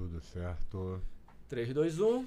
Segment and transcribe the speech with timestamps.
[0.00, 0.98] Tudo certo.
[1.46, 2.26] 3, 2, 1.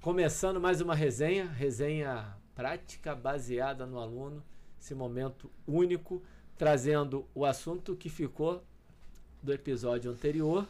[0.00, 4.42] Começando mais uma resenha, resenha prática baseada no aluno,
[4.80, 6.22] esse momento único,
[6.56, 8.64] trazendo o assunto que ficou
[9.42, 10.66] do episódio anterior,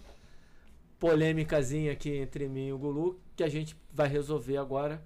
[0.99, 5.01] polêmicazinha aqui entre mim e o Gulu, que a gente vai resolver agora,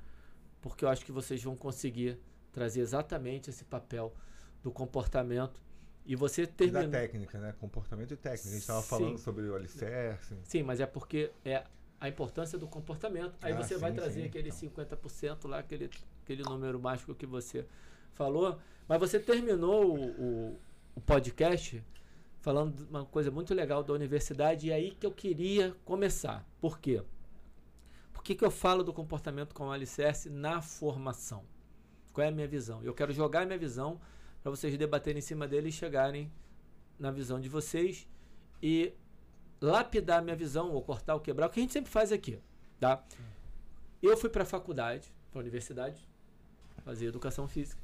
[0.62, 2.18] porque eu acho que vocês vão conseguir
[2.52, 4.14] trazer exatamente esse papel
[4.62, 5.60] do comportamento
[6.06, 6.84] e você termina.
[6.84, 7.52] da técnica, né?
[7.58, 8.48] Comportamento e técnica.
[8.48, 10.36] A gente estava falando sobre o alicerce.
[10.44, 11.64] Sim, mas é porque é
[12.00, 13.34] a importância do comportamento.
[13.42, 14.86] Aí Ah, você vai sim, trazer sim, aquele então.
[14.86, 15.90] 50% lá, aquele,
[16.22, 17.66] aquele número mágico que você
[18.12, 18.58] falou.
[18.86, 20.60] Mas você terminou o, o,
[20.94, 21.82] o podcast
[22.38, 26.46] falando de uma coisa muito legal da universidade e é aí que eu queria começar.
[26.60, 27.02] Por quê?
[28.12, 31.44] Por que, que eu falo do comportamento como alicerce na formação?
[32.12, 32.82] Qual é a minha visão?
[32.84, 34.00] Eu quero jogar a minha visão
[34.46, 36.30] para vocês debaterem em cima dele e chegarem
[37.00, 38.08] na visão de vocês
[38.62, 38.92] e
[39.60, 42.38] lapidar minha visão, ou cortar ou quebrar, o que a gente sempre faz aqui.
[42.78, 43.04] Tá?
[44.00, 46.08] Eu fui para a faculdade, para a universidade,
[46.84, 47.82] fazer educação física.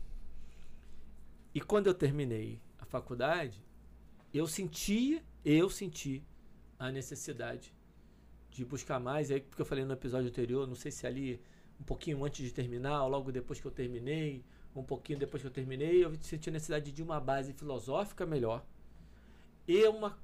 [1.52, 3.60] E quando eu terminei a faculdade,
[4.32, 6.22] eu sentia, eu senti
[6.78, 7.74] a necessidade
[8.50, 9.32] de buscar mais.
[9.32, 11.40] Aí, porque eu falei no episódio anterior, não sei se ali
[11.80, 14.44] um pouquinho antes de terminar, ou logo depois que eu terminei,
[14.74, 18.64] um pouquinho depois que eu terminei, eu senti a necessidade de uma base filosófica melhor
[19.66, 20.18] e uma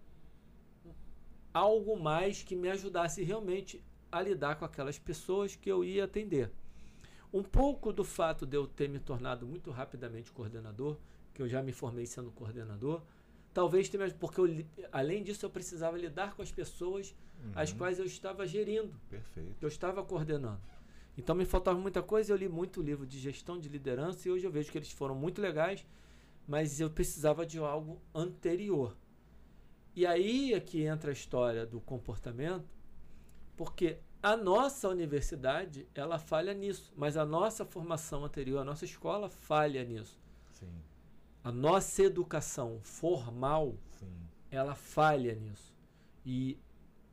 [1.52, 6.50] algo mais que me ajudasse realmente a lidar com aquelas pessoas que eu ia atender.
[7.32, 10.96] Um pouco do fato de eu ter me tornado muito rapidamente coordenador,
[11.34, 13.02] que eu já me formei sendo coordenador,
[13.52, 17.14] talvez tenha, porque eu, além disso eu precisava lidar com as pessoas
[17.54, 17.78] as Uhum.
[17.78, 19.56] quais eu estava gerindo Perfeito.
[19.60, 20.60] eu estava coordenando.
[21.19, 24.47] Então me faltava muita coisa, eu li muito livro de gestão de liderança e hoje
[24.47, 25.84] eu vejo que eles foram muito legais,
[26.47, 28.97] mas eu precisava de algo anterior.
[29.97, 32.64] E aí é que entra a história do comportamento,
[33.56, 39.28] porque a nossa universidade, ela falha nisso, mas a nossa formação anterior, a nossa escola
[39.28, 40.16] falha nisso.
[40.53, 40.71] Sim,
[41.42, 44.06] A nossa educação formal, sim.
[44.53, 45.75] ela falha nisso.
[46.25, 46.56] E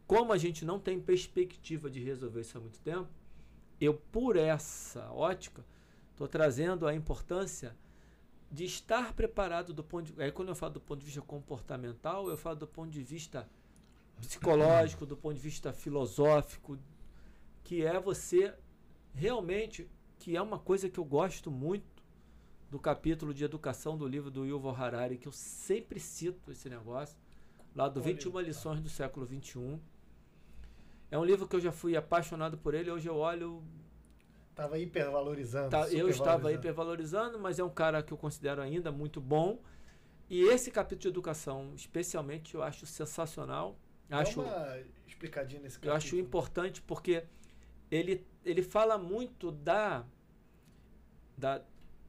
[0.05, 3.09] como a gente não tem perspectiva de resolver isso há muito tempo,
[3.79, 5.65] eu, por essa ótica,
[6.11, 7.75] estou trazendo a importância
[8.51, 10.21] de estar preparado do ponto de.
[10.21, 13.49] Aí, quando eu falo do ponto de vista comportamental, eu falo do ponto de vista
[14.19, 16.77] psicológico, do ponto de vista filosófico,
[17.63, 18.53] que é você
[19.13, 22.03] realmente, que é uma coisa que eu gosto muito
[22.69, 27.17] do capítulo de educação do livro do Yuval Harari, que eu sempre cito esse negócio,
[27.75, 28.41] lá do Qual 21 livro?
[28.41, 29.79] lições do século 21.
[31.11, 33.63] É um livro que eu já fui apaixonado por ele, hoje eu olho
[34.55, 35.69] Tava hipervalorizando.
[35.69, 39.59] Tá, eu estava hipervalorizando, mas é um cara que eu considero ainda muito bom.
[40.29, 43.77] E esse capítulo de educação, especialmente, eu acho sensacional.
[44.07, 46.21] Dá Acho, uma explicadinha nesse eu acho capítulo.
[46.21, 47.25] importante porque
[47.91, 50.05] ele, ele fala muito da,
[51.37, 51.61] da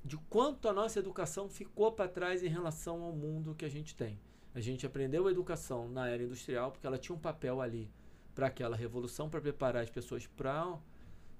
[0.04, 3.96] de quanto a nossa educação ficou para trás em relação ao mundo que a gente
[3.96, 4.20] tem.
[4.54, 7.90] A gente aprendeu a educação na era industrial porque ela tinha um papel ali
[8.36, 10.78] para aquela revolução, para preparar as pessoas para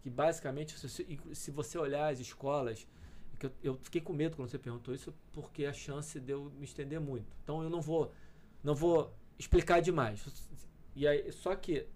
[0.03, 0.89] que basicamente se,
[1.35, 2.87] se- você olhar as escolas,
[3.39, 6.51] que eu, eu fiquei com medo quando você perguntou isso porque a chance de eu
[6.59, 7.31] me estender muito.
[7.45, 8.13] Então eu não vou
[8.65, 10.25] não vou explicar demais.
[10.97, 11.87] E aí só que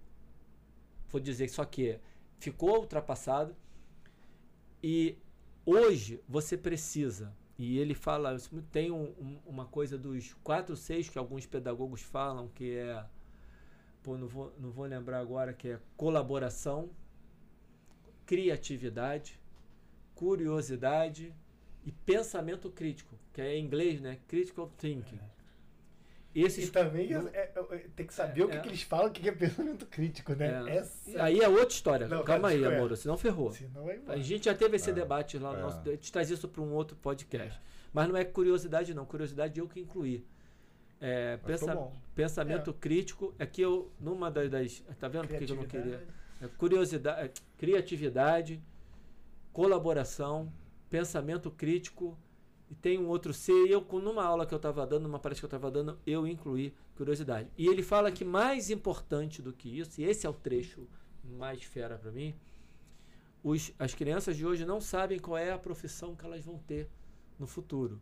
[1.09, 1.99] vou dizer só que
[2.39, 3.57] ficou ultrapassado
[4.83, 5.17] e
[5.65, 8.37] hoje você precisa e ele fala
[8.73, 13.05] tem um- um- uma coisa dos quatro seis que alguns pedagogos falam que é
[14.03, 16.91] pô, não vou, não vou lembrar agora que é colaboração
[18.27, 19.39] criatividade
[20.15, 21.35] curiosidade
[21.85, 25.19] e pensamento crítico que é em inglês né critical thinking
[26.33, 28.61] esses E também não- é- é- é- tem que saber o que, É.
[28.61, 30.63] que eles falam, o que, é pensamento crítico, né?
[30.71, 30.77] É.
[30.77, 31.25] Essa.
[31.25, 32.07] Aí é outra história.
[32.07, 32.77] Não, Calma cara, aí, é.
[32.79, 33.51] amor, senão ferrou.
[33.51, 34.93] Senão A gente já teve esse É.
[34.93, 35.63] debate lá no É.
[35.63, 35.81] nosso.
[35.81, 37.61] A gente traz isso para um outro podcast.
[37.93, 39.05] Mas não é curiosidade, não.
[39.05, 40.25] Curiosidade eu que incluí.
[41.01, 42.75] É, pensa- pensamento É.
[42.75, 43.35] crítico.
[43.39, 44.51] É que eu, numa das.
[44.51, 45.83] das- tá vendo por que eu não queria?
[45.83, 46.21] Criatividade.
[46.43, 48.63] É curiosidade, é, criatividade,
[49.53, 50.53] colaboração,
[50.89, 52.17] pensamento crítico.
[52.71, 53.53] E tem um outro C.
[53.67, 55.99] E eu, com- numa aula que eu estava dando, numa palestra que eu estava dando,
[56.07, 57.49] eu incluí curiosidade.
[57.59, 60.87] E ele fala que mais importante do que isso, e esse é o trecho
[61.25, 62.33] mais fera para mim,
[63.43, 66.89] os, as crianças de hoje não sabem qual é a profissão que elas vão ter
[67.39, 68.01] no futuro.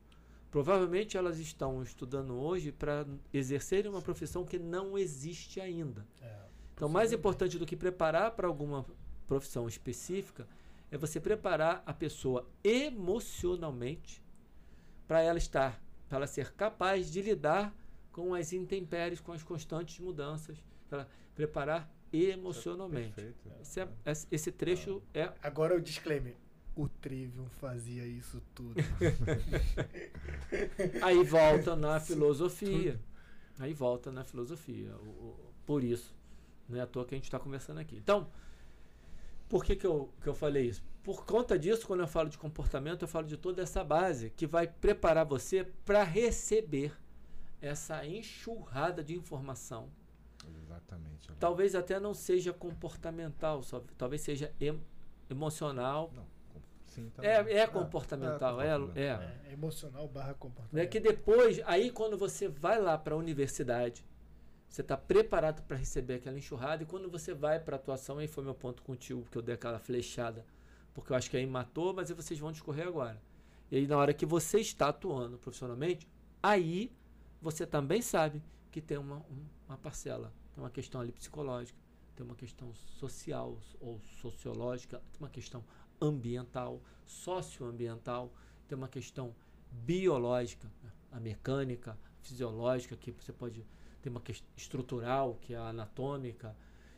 [0.51, 6.07] Provavelmente elas estão estudando hoje para exercerem uma profissão que não existe ainda.
[6.23, 6.37] É,
[6.75, 8.87] Então, mais importante do que preparar para alguma
[9.27, 10.47] profissão específica
[10.91, 14.23] é você preparar a pessoa emocionalmente
[15.07, 17.75] para ela estar, para ela ser capaz de lidar
[18.13, 20.57] com as intempéries, com as constantes mudanças.
[20.91, 23.13] Ela preparar emocionalmente.
[23.13, 23.51] Perfeito.
[23.61, 26.35] Esse, é- esse- esse trecho é Agora o disclaimer.
[26.79, 28.77] O Trivium fazia isso tudo.
[31.03, 33.01] Aí volta na filosofia.
[33.59, 34.95] Aí volta na filosofia.
[34.97, 36.15] O- o- por isso.
[36.69, 37.97] Não é à toa que a gente está conversando aqui.
[37.97, 38.29] Então,
[39.49, 40.83] por que, que, eu, que eu falei isso?
[41.03, 44.47] Por conta disso, quando eu falo de comportamento, eu falo de toda essa base que
[44.47, 46.93] vai preparar você para receber
[47.61, 49.89] essa enxurrada de informação.
[50.63, 51.29] Exatamente.
[51.41, 54.81] Talvez até não seja comportamental, só, talvez seja em-
[55.31, 56.13] emocional.
[56.15, 56.27] Não,
[56.99, 57.31] com- sim, também.
[57.31, 58.97] É, é comportamental, é, comportamental.
[58.97, 59.49] é.
[59.49, 60.73] É, emocional barra comportamento.
[60.75, 64.05] Não é que depois, aí quando você vai lá para a universidade,
[64.69, 68.29] você está preparado para receber aquela enxurrada, e quando você vai para a atuação, aí
[68.29, 70.45] foi meu ponto contigo, porque eu dei aquela flechada,
[70.95, 73.21] porque eu acho que aí matou, mas aí vocês vão discorrer agora.
[73.71, 76.07] E aí, na hora que você está atuando profissionalmente,
[76.43, 76.91] aí
[77.41, 81.79] você também sabe que tem uma, um- uma parcela, tem uma questão ali psicológica,
[82.17, 85.63] tem uma questão social ou sociológica, tem uma questão
[86.01, 88.33] ambiental, socioambiental,
[88.67, 89.35] tem uma questão
[89.71, 90.91] biológica, né?
[91.13, 93.67] a mecânica, fisiológica, que você pode
[94.03, 96.57] ter uma questão estrutural, que é a anatômica,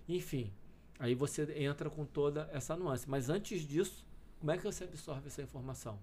[0.08, 0.52] enfim.
[0.98, 3.08] Aí você entra com toda essa nuance.
[3.08, 4.04] Mas antes disso,
[4.38, 5.98] como é que você absorve essa informação?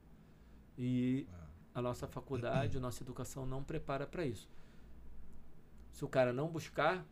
[0.77, 1.27] E
[1.73, 4.49] a nossa faculdade, a nossa educação não prepara para isso.
[5.91, 7.05] Se o cara não buscar,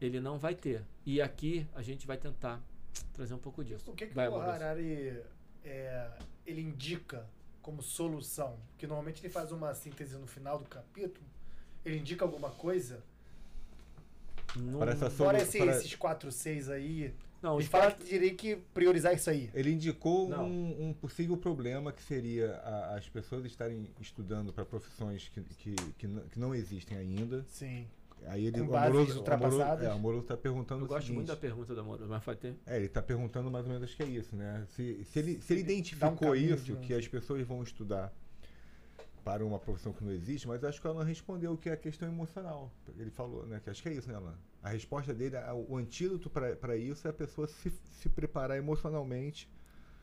[0.00, 0.84] ele não vai ter.
[1.04, 2.62] E aqui a gente vai tentar
[3.12, 3.90] trazer um pouco disso.
[3.90, 4.36] O que, que vai, o.
[4.36, 5.20] Harari
[5.64, 6.10] é,
[6.46, 7.26] ele indica
[7.62, 8.58] como solução?
[8.70, 11.26] Porque normalmente ele faz uma síntese no final do capítulo.
[11.84, 13.02] Ele indica alguma coisa?
[14.56, 17.12] Não- Para essa Fora Solu- esse- para- esses 4, 6 aí.
[17.42, 19.50] não, Ele os fala quatro- que teria que priorizar isso aí.
[19.52, 25.28] Ele indicou um, um possível problema que seria a- as pessoas estarem estudando para profissões
[25.28, 27.44] que, que, que, não, que não existem ainda.
[27.48, 27.86] Sim.
[28.26, 29.84] Aí ele, Com o Amoroso, o Amoroso, ultrapassadas.
[29.86, 31.16] é, o Amoroso está perguntando Eu o gosto seguinte.
[31.16, 32.56] muito da pergunta do Amor, mas vai ter.
[32.66, 34.64] É, ele está perguntando mais ou menos acho que é isso, né?
[34.70, 36.86] Se, se, ele, se ele um identificou caminho, isso, digamos.
[36.86, 38.12] que as pessoas vão estudar
[39.22, 41.76] para uma profissão que não existe, mas acho que o Alan respondeu que é a
[41.76, 42.70] questão emocional.
[42.98, 43.60] Ele falou, né?
[43.62, 44.38] Que acho que é isso, né, Alan?
[44.62, 45.36] A resposta dele,
[45.68, 49.48] o antídoto para isso é a pessoa se, se preparar emocionalmente.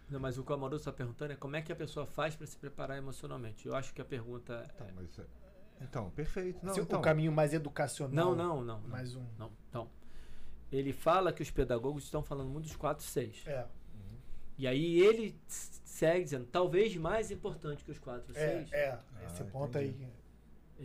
[0.10, 2.36] Não, mas o que o Amoroso está perguntando é como é que a pessoa faz
[2.36, 3.66] para se preparar emocionalmente.
[3.68, 4.68] Eu acho que a pergunta.
[4.78, 5.24] Tá, é- mas, é-
[5.82, 6.66] então, perfeito.
[6.66, 8.14] Não, Se então, O caminho mais educacional.
[8.14, 8.80] Não, não, não.
[8.82, 9.24] não, Mais um.
[9.38, 9.52] não.
[9.70, 9.90] Então,
[10.72, 13.44] ele fala que os pedagogos estão falando muito dos 4 6.
[13.48, 13.66] É,
[14.58, 18.74] E aí ele segue dizendo, talvez mais importante que os 4 é, 6.
[18.74, 19.00] é.
[19.26, 20.04] Esse Ah, ponto entendi.
[20.06, 20.12] aí.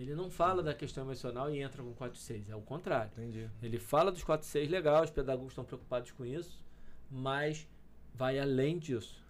[0.01, 2.51] Ele não fala da questão emocional e entra com 4 6.
[2.51, 3.11] É o contrário.
[3.17, 3.49] Entendi.
[3.63, 6.63] Ele fala dos 4 6 legal, os pedagogos estão preocupados com isso,
[7.11, 7.67] mas
[8.15, 9.23] vai além disso.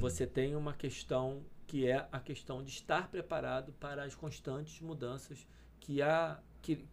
[0.00, 5.46] Você tem uma questão que é a questão de estar preparado para as constantes mudanças
[5.78, 6.42] que a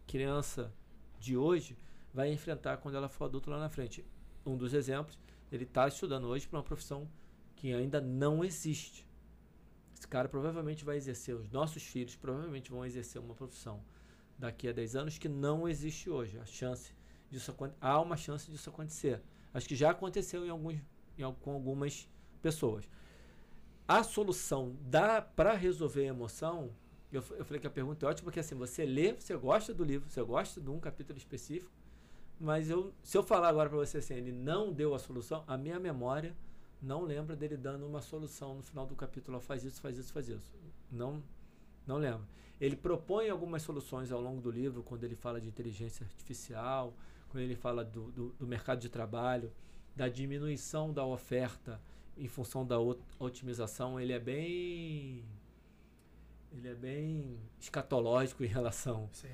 [0.06, 0.70] criança
[1.18, 1.78] de hoje
[2.12, 4.04] vai enfrentar quando ela for adulta lá na frente.
[4.44, 5.18] Um dos exemplos,
[5.50, 7.08] ele está estudando hoje para uma profissão
[7.56, 9.08] que ainda não existe.
[9.96, 13.82] Esse cara provavelmente vai exercer, os nossos filhos provavelmente vão exercer uma profissão
[14.38, 16.38] daqui a 10 anos que não existe hoje.
[16.38, 16.94] A chance
[17.30, 19.22] disso há uma chance disso acontecer.
[19.54, 20.76] Acho que já aconteceu em alguns
[21.16, 22.06] em, com algumas
[22.42, 22.86] pessoas.
[23.88, 26.70] A solução dá para resolver a emoção.
[27.12, 29.84] Eu, eu falei que a pergunta é ótima porque assim, você lê, você gosta do
[29.84, 31.70] livro, você gosta de um capítulo específico,
[32.38, 35.56] mas eu, se eu falar agora para você assim, ele não deu a solução, a
[35.56, 36.34] minha memória
[36.82, 40.28] não lembra dele dando uma solução no final do capítulo, faz isso, faz isso, faz
[40.28, 40.52] isso.
[40.90, 41.22] Não,
[41.86, 42.26] não lembro.
[42.60, 46.92] Ele propõe algumas soluções ao longo do livro, quando ele fala de inteligência artificial,
[47.28, 49.52] quando ele fala do, do, do mercado de trabalho,
[49.94, 51.80] da diminuição da oferta
[52.16, 55.24] em função da ot- otimização, ele é bem
[56.52, 59.28] ele é bem escatológico em relação Sim.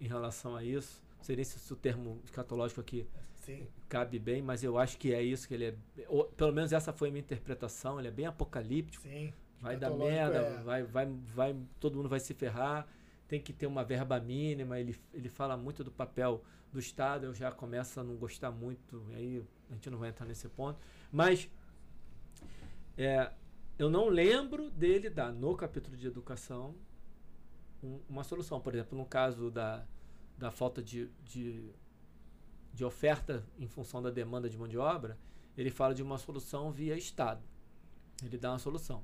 [0.00, 1.02] em relação a isso.
[1.18, 3.66] Não sei nem se o termo escatológico aqui Sim.
[3.88, 5.74] cabe bem, mas eu acho que é isso que ele é.
[6.08, 7.98] ou, pelo menos essa foi a minha interpretação.
[7.98, 9.06] Ele é bem apocalíptico.
[9.06, 9.32] Sim.
[9.60, 12.86] Vai dar merda, é- vai, vai, vai, todo mundo vai se ferrar.
[13.28, 14.80] Tem que ter uma verba mínima.
[14.80, 16.42] Ele, ele fala muito do papel
[16.72, 17.26] do Estado.
[17.26, 19.04] Eu já começo a não gostar muito.
[19.10, 20.80] e Aí a gente não vai entrar nesse ponto.
[21.12, 21.48] Mas
[23.04, 23.32] é,
[23.78, 26.74] eu não lembro dele dar no capítulo de educação
[27.82, 28.60] um- uma solução.
[28.60, 29.84] Por exemplo, no caso da,
[30.36, 31.70] da falta de, de,
[32.72, 35.18] de oferta em função da demanda de mão de obra,
[35.56, 37.42] ele fala de uma solução via Estado.
[38.22, 39.02] Ele dá uma solução.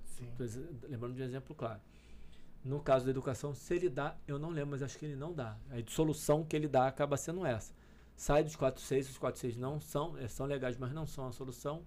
[0.88, 1.80] Lembrando de um exemplo claro.
[2.62, 5.32] No caso da educação, se ele dá, eu não lembro, mas acho que ele não
[5.32, 5.56] dá.
[5.70, 7.72] A solução que ele dá acaba sendo essa.
[8.16, 11.84] Sai dos 4.6, os 4.6 não são, eh, são legais, mas não são a solução.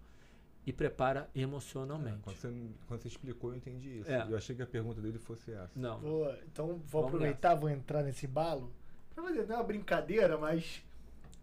[0.66, 2.20] E prepara É, emocionalmente.
[2.24, 2.54] quando, você,
[2.88, 4.12] quando você explicou, eu entendi isso.
[4.12, 4.28] É.
[4.30, 5.72] Eu achei que a pergunta dele fosse essa.
[5.75, 6.00] Não.
[6.00, 8.72] Vou- então vou Vamos aproveitar, vou entrar nesse balo
[9.13, 10.84] pra fazer não é uma brincadeira, mas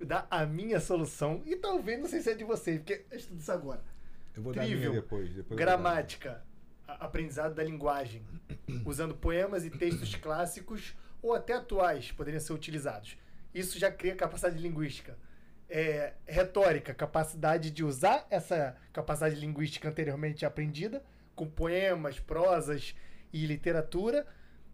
[0.04, 1.42] dar a minha solução.
[1.44, 3.82] E talvez não sei se é de vocês, porque eu estudo isso agora.
[4.37, 4.94] Eu vou dar a minha Trivial.
[5.02, 5.35] depois.
[5.35, 5.64] depois dar.
[5.64, 6.44] Gramática,
[6.87, 8.23] aprendizado da linguagem,
[8.85, 13.16] usando poemas e textos clássicos ou até atuais poderiam ser utilizados.
[13.54, 15.18] Isso já cria capacidade linguística.
[15.68, 21.02] É, retórica, capacidade de usar essa capacidade linguística anteriormente aprendida,
[21.35, 22.94] com poemas, prosas
[23.32, 24.26] e literatura,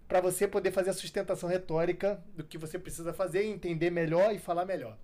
[0.07, 4.39] para você poder fazer a sustentação retórica do que você precisa fazer, entender melhor e
[4.39, 4.99] falar melhor.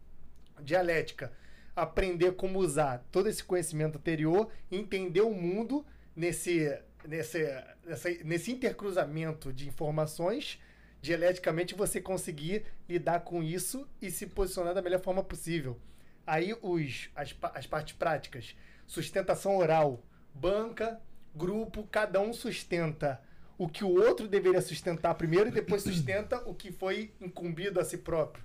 [0.60, 1.32] Dialética,
[1.74, 6.76] aprender como usar todo esse conhecimento anterior, entender o mundo nesse,
[7.06, 7.38] nesse,
[7.86, 10.60] nessa, nesse intercruzamento de informações,
[11.00, 15.78] dialeticamente você conseguir lidar com isso e se posicionar da melhor forma possível.
[16.26, 18.54] Aí os, as, as partes práticas,
[18.86, 20.02] sustentação oral,
[20.34, 21.00] banca,
[21.34, 23.20] grupo, cada um sustenta
[23.56, 27.84] o que o outro deveria sustentar primeiro e depois sustenta o que foi incumbido a
[27.84, 28.44] si próprio,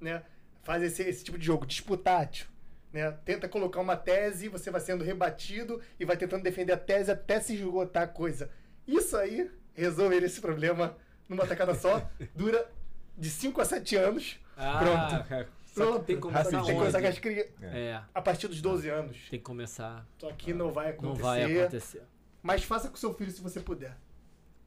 [0.00, 0.22] né?
[0.62, 2.46] Faz esse, esse tipo de jogo, disputátil,
[2.92, 3.10] né?
[3.24, 7.40] Tenta colocar uma tese, você vai sendo rebatido e vai tentando defender a tese até
[7.40, 8.50] se esgotar a coisa.
[8.86, 10.96] Isso aí, resolver esse problema
[11.28, 12.68] numa tacada só, dura
[13.16, 14.38] de 5 a 7 anos.
[14.56, 16.04] Ah, Pronto.
[16.04, 19.16] tem que começar Tem que começar com as cri- É, a partir dos 12 anos.
[19.30, 20.06] tem que começar.
[20.18, 21.08] Só que não vai acontecer.
[21.12, 22.02] Não vai acontecer.
[22.42, 23.96] Mas faça com seu filho se você puder.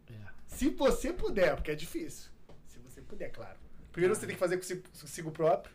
[0.10, 0.14] É.
[0.48, 2.30] Se você puder, porque é difícil.
[2.68, 3.58] Se você puder, claro.
[3.92, 5.74] Primeiro você tem que fazer consigo próprio.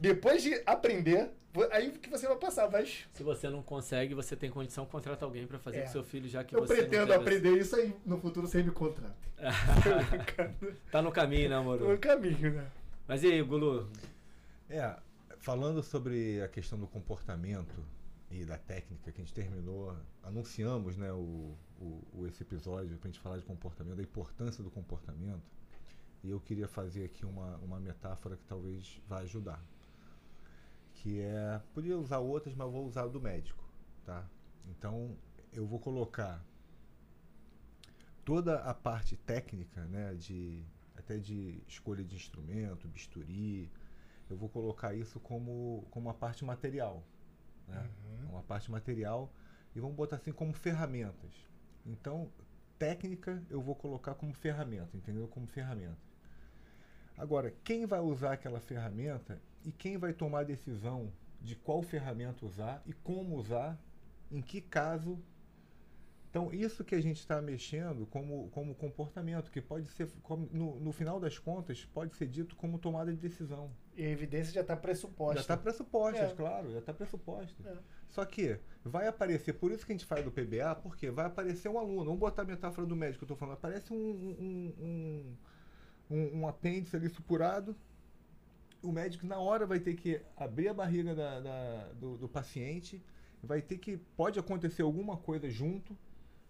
[0.00, 1.30] Depois de aprender,
[1.72, 2.70] aí que você vai passar.
[2.70, 5.82] Mas Se você não consegue, você tem condição, contrata alguém pra fazer É.
[5.82, 7.94] com seu filho, já que eu você não pretendo aprender isso aí.
[8.06, 9.16] No futuro você me contrata.
[10.90, 11.98] Tá no caminho, né, No amor?
[11.98, 12.70] caminho, né?
[13.06, 13.88] Mas e aí, Gulu?
[14.68, 14.96] É,
[15.38, 17.74] falando sobre a questão do comportamento
[18.30, 23.08] e da técnica que a gente terminou, anunciamos né, o, o, o- esse episódio para
[23.08, 25.42] a gente falar de comportamento, da importância do comportamento.
[26.22, 29.62] E eu queria fazer aqui uma, uma metáfora que talvez vá ajudar.
[30.98, 31.60] Que é.
[31.74, 33.64] Podia usar outras, mas vou usar a do médico.
[34.04, 34.24] Tá?
[34.68, 35.16] Então
[35.52, 36.44] eu vou colocar
[38.24, 40.62] toda a parte técnica, né, de,
[40.94, 43.70] até de escolha de instrumento, bisturi,
[44.28, 47.02] eu vou colocar isso como, como uma parte material.
[47.66, 47.88] Né?
[48.28, 49.32] Uma parte material
[49.74, 51.32] e vamos botar assim como ferramentas.
[51.86, 52.30] Então,
[52.78, 55.26] técnica eu vou colocar como ferramenta, entendeu?
[55.28, 55.96] Como ferramenta.
[57.16, 62.44] Agora, quem vai usar aquela ferramenta e quem vai tomar a decisão de qual ferramenta
[62.44, 63.78] usar e como usar,
[64.30, 65.18] em que caso.
[66.30, 70.78] Então, isso que a gente está mexendo como, como comportamento, que pode ser, como, no,
[70.78, 73.70] no final das contas, pode ser dito como tomada de decisão.
[73.96, 75.36] E a evidência já está pressuposta.
[75.36, 76.34] Já está pressuposta, É.
[76.34, 77.56] claro, já está pressuposta.
[77.66, 77.78] É.
[78.08, 81.68] Só que vai aparecer, por isso que a gente faz do PBA, porque vai aparecer
[81.70, 82.04] um aluno.
[82.04, 83.54] Vamos botar a metáfora do médico que eu estou falando.
[83.54, 85.36] Aparece um, um, um,
[86.10, 87.74] um, um apêndice ali supurado.
[88.82, 93.02] O médico, na hora, vai ter que abrir a barriga da, da- do, do paciente.
[93.42, 93.96] Vai ter que.
[94.16, 95.96] Pode acontecer alguma coisa junto.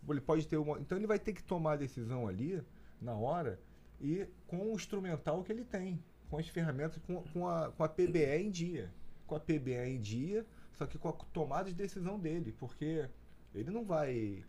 [0.09, 0.79] Ele pode ter uma.
[0.79, 2.63] Então ele vai ter que tomar a decisão ali,
[3.01, 3.59] na hora,
[4.01, 6.03] e com o instrumental que ele tem.
[6.31, 8.93] Com as ferramentas, com, com, a, com a PBE em dia.
[9.27, 13.09] Com a PBE em dia, só que com a tomada de decisão dele, porque
[13.55, 14.43] ele não vai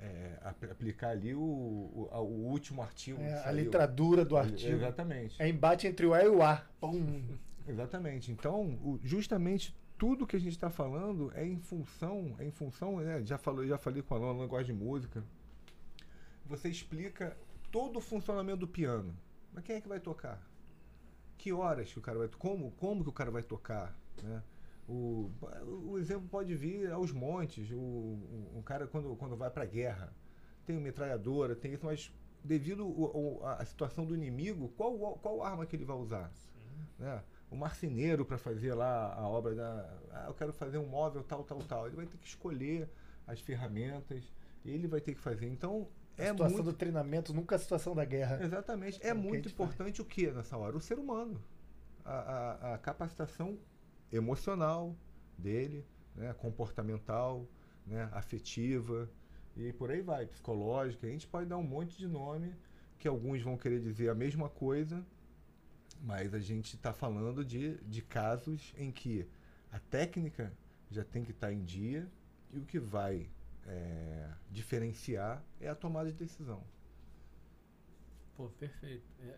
[0.00, 3.20] é, ap- aplicar ali o, o, o último artigo.
[3.20, 3.64] É, a saiu.
[3.64, 4.72] litradura do artigo.
[4.76, 5.40] Exatamente.
[5.40, 6.64] É embate entre o A e o A.
[6.80, 7.22] Pum.
[7.66, 8.30] Exatamente.
[8.30, 12.98] Então, o- justamente tudo que a gente está falando é em função, é em função,
[13.00, 13.22] né?
[13.24, 15.24] Já falou, já falei com a Alana, gosta de música.
[16.46, 17.36] Você explica
[17.72, 19.14] todo o funcionamento do piano.
[19.52, 20.40] Mas quem é que vai tocar?
[21.38, 24.42] Que horas que o cara vai, como, como que o cara vai tocar, né?
[24.88, 25.30] O,
[25.88, 27.70] o exemplo pode vir aos montes.
[27.72, 30.12] O, o, o cara quando, quando vai para a guerra
[30.64, 32.12] tem uma metralhadora, tem isso, mas
[32.44, 32.84] devido
[33.44, 36.30] à situação do inimigo, qual, qual arma que ele vai usar?
[36.98, 37.22] né?
[37.50, 39.98] O marceneiro para fazer lá a obra da.
[40.10, 41.86] Ah, eu quero fazer um móvel tal, tal, tal.
[41.86, 42.88] Ele vai ter que escolher
[43.26, 44.24] as ferramentas,
[44.64, 45.46] ele vai ter que fazer.
[45.46, 45.88] Então,
[46.18, 46.72] A é situação muito.
[46.72, 48.42] do treinamento, nunca a situação da guerra.
[48.42, 49.00] Exatamente.
[49.04, 49.70] É É muito gente faz.
[49.70, 50.76] importante o que nessa hora?
[50.76, 51.40] O ser humano.
[52.04, 53.58] A, a, a capacitação
[54.12, 54.96] emocional
[55.36, 55.84] dele,
[56.14, 56.32] né?
[56.34, 57.46] comportamental,
[57.86, 58.08] né?
[58.12, 59.08] afetiva
[59.56, 61.06] e por aí vai, psicológica.
[61.06, 62.54] A gente pode dar um monte de nome
[62.98, 65.04] que alguns vão querer dizer a mesma coisa,
[66.02, 69.26] mas a gente está falando de, de casos em que
[69.72, 70.52] a técnica
[70.90, 72.06] já tem que estar em dia
[72.52, 73.28] e o que vai
[73.66, 76.62] é, diferenciar é a tomada de decisão.
[78.36, 79.06] Pô, perfeito.
[79.22, 79.34] É.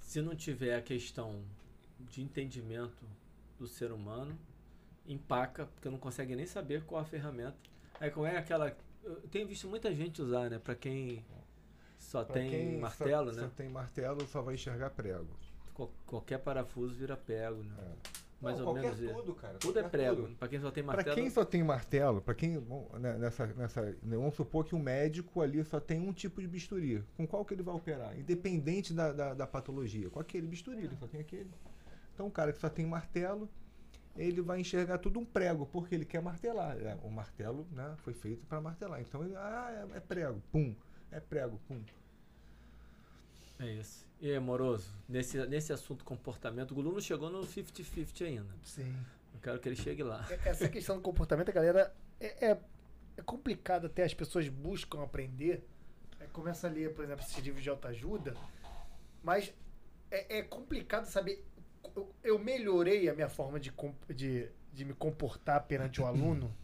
[0.00, 1.44] Se não tiver a questão
[2.10, 3.06] de entendimento
[3.64, 4.38] do ser humano,
[5.06, 7.56] empaca, porque não consegue nem saber qual a ferramenta.
[8.00, 8.76] Aí como é aquela.
[9.02, 10.58] Eu tenho visto muita gente usar, né?
[10.58, 11.24] Pra quem
[11.98, 13.42] só Pra tem quem martelo, só, né?
[13.48, 15.28] Só tem martelo, só vai enxergar prego.
[15.74, 17.74] Qual- qualquer parafuso vira prego, né?
[17.78, 18.24] É.
[18.40, 19.56] Mais Não, ou menos tudo, cara.
[19.58, 20.22] Tudo é prego.
[20.24, 20.36] tudo.
[20.36, 21.16] Pra quem só tem Pra martelo.
[21.16, 24.78] quem só tem martelo, para quem bom, né, nessa nessa né, vamos supor que um
[24.78, 28.92] médico ali só tem um tipo de bisturi, com qual que ele vai operar, independente
[28.92, 31.50] da, da, da patologia, com aquele bisturi, ele só tem aquele.
[32.14, 33.50] Então, o cara que só tem martelo,
[34.16, 36.78] ele vai enxergar tudo um prego, porque ele quer martelar.
[36.78, 39.00] É, o martelo, né, foi feito para martelar.
[39.00, 40.74] Então, ele, ah, é, é prego, pum,
[41.10, 41.82] é prego, pum.
[43.58, 44.06] É isso.
[44.20, 48.54] E aí, amoroso, nesse, nesse assunto comportamento, o Gulu não chegou no 50-50 ainda.
[48.62, 48.94] Sim.
[49.34, 50.26] Eu quero que ele chegue lá.
[50.30, 52.60] É- Essa questão do comportamento, a galera, é, é,
[53.16, 55.66] é complicado até, as pessoas buscam aprender.
[56.20, 58.36] Aí começa a ler, por exemplo, esses livros de autoajuda,
[59.22, 59.52] mas
[60.10, 61.44] é, é complicado saber.
[62.22, 63.72] Eu, melhorei a minha forma de,
[64.14, 66.54] de, de me comportar perante o aluno,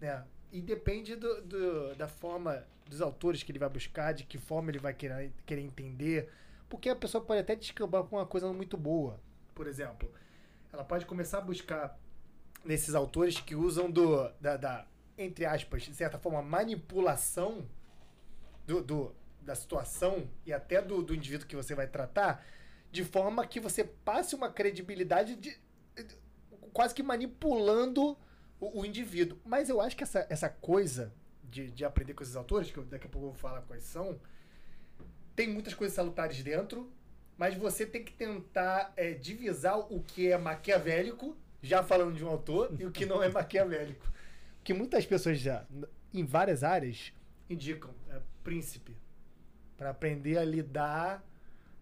[0.00, 0.24] né?
[0.52, 4.70] E depende do, do- da forma dos autores que ele vai buscar, de que forma
[4.70, 6.28] ele vai querer, querer entender.
[6.68, 9.18] Porque a pessoa pode até descambar com uma coisa muito boa.
[9.54, 10.10] Por exemplo,
[10.72, 11.98] ela pode começar a buscar
[12.64, 14.86] nesses autores que usam do, da, da,
[15.18, 17.66] entre aspas, de certa forma, manipulação
[18.66, 22.44] do, do- da situação e até do, do indivíduo que você vai tratar,
[22.94, 25.50] de forma que você passe uma credibilidade de,
[25.96, 26.16] de-
[26.72, 28.16] quase que manipulando
[28.60, 29.36] o, o indivíduo.
[29.44, 32.84] Mas eu acho que essa, essa coisa de, de aprender com esses autores, que eu,
[32.84, 34.20] daqui a pouco eu vou falar quais são,
[35.34, 36.88] tem muitas coisas salutares dentro,
[37.36, 42.28] mas você tem que tentar é, divisar o que é maquiavélico, já falando de um
[42.28, 44.06] autor, e o que não é maquiavélico.
[44.62, 45.66] Que muitas pessoas já,
[46.12, 47.12] em várias áreas,
[47.50, 48.96] indicam é, príncipe
[49.76, 51.24] para aprender a lidar.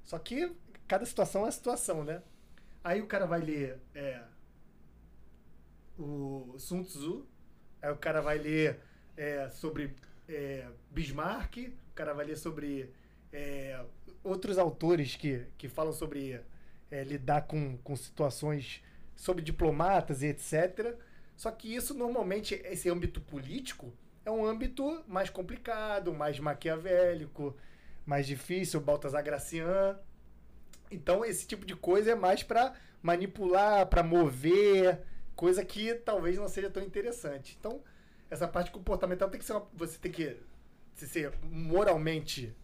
[0.04, 0.50] Só que
[0.88, 2.22] cada situação é situação, né?
[2.84, 4.20] Aí o cara vai ler é,
[5.98, 7.26] o Sun Tzu,
[7.80, 8.80] aí o cara vai ler
[9.16, 9.94] é, sobre
[10.28, 11.58] é, Bismarck,
[11.90, 12.92] o cara vai ler sobre
[13.32, 13.84] é,
[14.22, 16.40] outros autores que, que falam sobre
[16.90, 18.82] é, lidar com, com situações
[19.16, 20.96] sobre diplomatas e etc.
[21.36, 23.92] Só que isso normalmente, esse âmbito político,
[24.24, 27.56] é um âmbito mais complicado, mais maquiavélico,
[28.06, 29.98] mais difícil, Baltasar Gracian.
[30.94, 35.00] Então esse tipo de coisa é mais para manipular, para mover,
[35.34, 37.56] coisa que talvez não seja tão interessante.
[37.58, 37.82] Então
[38.30, 40.36] essa parte comportamental tem que ser uma, você tem que
[40.94, 42.54] ser moralmente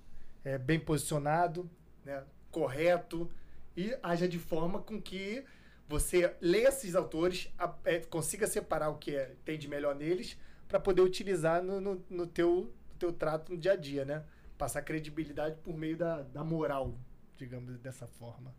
[0.44, 1.68] é, bem posicionado,
[2.04, 3.30] né, correto
[3.76, 5.44] e haja de forma com que
[5.88, 10.38] você lê esses autores, a- é, consiga separar o que é- tem de melhor neles
[10.68, 14.22] para poder utilizar no, no, no teu, teu trato no dia a dia, né?
[14.58, 16.94] Passar credibilidade por meio da, da moral,
[17.38, 18.52] digamos dessa forma.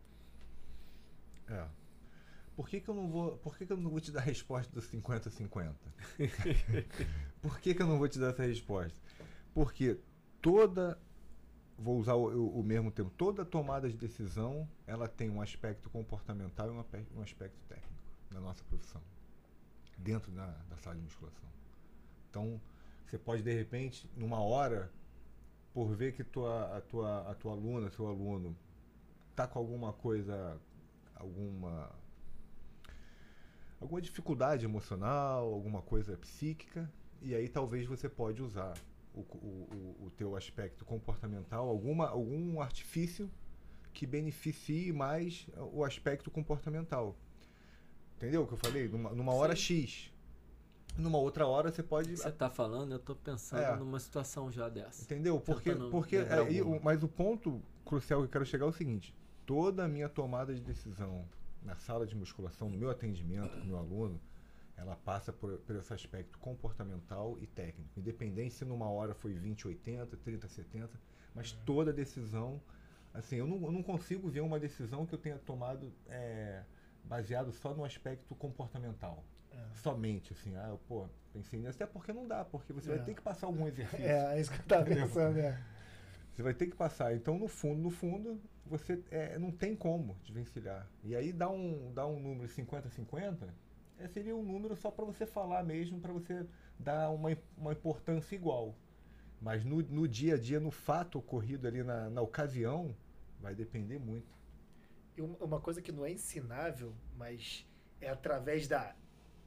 [1.48, 1.66] É.
[2.56, 3.36] Por que, que eu não vou.
[3.38, 5.74] Por que, que eu não vou te dar a resposta dos 50-50?
[7.40, 8.98] por que, que eu não vou te dar essa resposta?
[9.54, 9.98] Porque
[10.40, 10.98] toda.
[11.78, 13.10] Vou usar o, o- mesmo termo.
[13.16, 16.84] Toda tomada de decisão ela tem um aspecto comportamental e um,
[17.18, 17.94] um aspecto técnico
[18.30, 19.00] na nossa profissão.
[19.96, 21.48] Dentro da, da sala de musculação.
[22.28, 22.60] Então,
[23.06, 24.90] você pode, de repente, numa hora,
[25.72, 28.54] por ver que tua, a, tua, a tua aluna, seu aluno,
[29.34, 30.58] tá com alguma coisa,
[31.14, 31.90] alguma
[33.80, 36.90] alguma dificuldade emocional, alguma coisa psíquica,
[37.22, 38.74] e aí talvez você pode usar
[39.14, 43.30] o, o, o, teu aspecto comportamental, alguma, algum artifício
[43.92, 47.16] que beneficie mais o aspecto comportamental.
[48.16, 48.86] Entendeu o que eu falei?
[48.86, 50.12] Numa, numa hora X.
[50.96, 52.16] Numa outra hora você pode.
[52.16, 53.76] Você tá falando, eu tô pensando É.
[53.76, 55.02] numa situação já dessa.
[55.02, 55.40] Entendeu?
[55.40, 56.76] Porque, porque alguma.
[56.76, 59.14] o- mas o ponto crucial que eu quero chegar é o seguinte:
[59.50, 61.24] toda a minha tomada de decisão
[61.60, 64.20] na sala de musculação, no meu atendimento com o meu aluno,
[64.76, 67.98] ela passa por, por esse aspecto comportamental e técnico.
[67.98, 71.00] Independente se numa hora foi 20, 80, 30, 70,
[71.34, 72.62] mas toda decisão.
[73.12, 76.62] Assim, eu não, eu não consigo ver uma decisão que eu tenha tomado é,
[77.02, 79.24] baseado só no aspecto comportamental.
[79.74, 82.96] Somente, assim, ah, eu, pô, pensei nisso, até porque não dá, porque você É.
[82.96, 84.06] vai ter que passar algum exercício.
[84.06, 85.60] É, é isso que eu tava pensando, é.
[86.40, 87.14] Você vai ter que passar.
[87.14, 90.88] Então, no fundo, no fundo, você é, não tem como desvencilhar.
[91.04, 93.46] E aí dá um, dá um número 50-50,
[93.98, 96.46] é, seria um número só para você falar mesmo, para você
[96.78, 98.74] dar uma, uma importância igual.
[99.38, 102.96] Mas no, no dia a dia, no fato ocorrido ali na, na ocasião,
[103.38, 104.34] vai depender muito.
[105.18, 107.66] E uma coisa que não é ensinável, mas
[108.00, 108.96] é através da,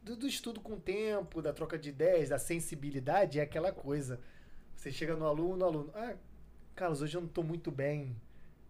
[0.04, 4.22] do, do estudo com o tempo, da troca de ideias, da sensibilidade, é aquela coisa.
[4.76, 6.16] Você chega no aluno, aluno, ah,
[6.76, 8.16] Carlos, hoje eu não estou muito bem,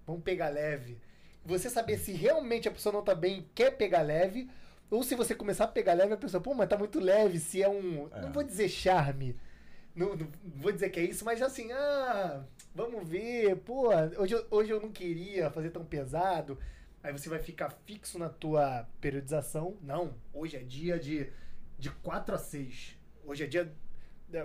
[0.06, 0.98] vamos pegar leve.
[1.46, 4.50] Você saber se realmente a pessoa não está bem e quer pegar leve,
[4.92, 7.64] Ou se você começar a pegar leve, a pessoa, pô, mas tá muito leve, se
[7.64, 8.08] é um.
[8.14, 8.22] É.
[8.22, 9.36] Não vou dizer charme.
[9.96, 12.44] Não, não vou dizer que é isso, mas assim, ah,
[12.76, 13.90] vamos ver, pô,
[14.20, 16.60] hoje, eu- hoje eu não queria fazer tão pesado.
[17.02, 19.76] Aí você vai ficar fixo na tua periodização.
[19.82, 21.28] Não, hoje é dia de,
[21.80, 22.96] de 4 a 6.
[23.26, 23.74] Hoje é dia.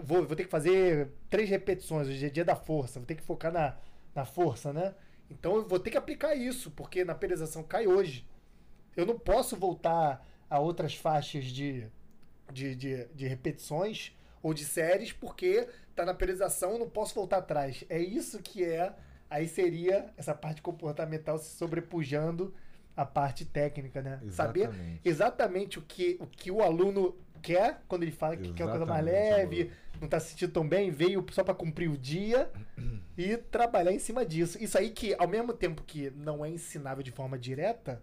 [0.02, 2.08] Vou, vou ter que fazer três repetições.
[2.08, 2.98] Hoje é dia da força.
[2.98, 3.76] Vou ter que focar na,
[4.14, 4.94] na força, né?
[5.30, 8.26] Então eu vou ter que aplicar isso, porque na periodização cai hoje.
[8.96, 11.86] Eu não posso voltar a outras faixas de,
[12.52, 17.38] de, de, de repetições ou de séries, porque tá na periodização, eu não posso voltar
[17.38, 17.84] atrás.
[17.88, 18.94] É isso que é.
[19.30, 22.54] Aí seria essa parte comportamental se sobrepujando
[22.96, 24.20] a parte técnica, né?
[24.30, 25.00] Saber Exatamente.
[25.04, 28.86] exatamente o que, o que o aluno quer quando ele fala que quer uma coisa
[28.86, 29.72] mais Exatamente, leve, amor.
[30.02, 32.50] não tá se sentindo tão bem, veio só para cumprir o dia
[33.16, 34.62] e trabalhar em cima disso.
[34.62, 38.02] Isso aí que, ao mesmo tempo que não é ensinável de forma direta,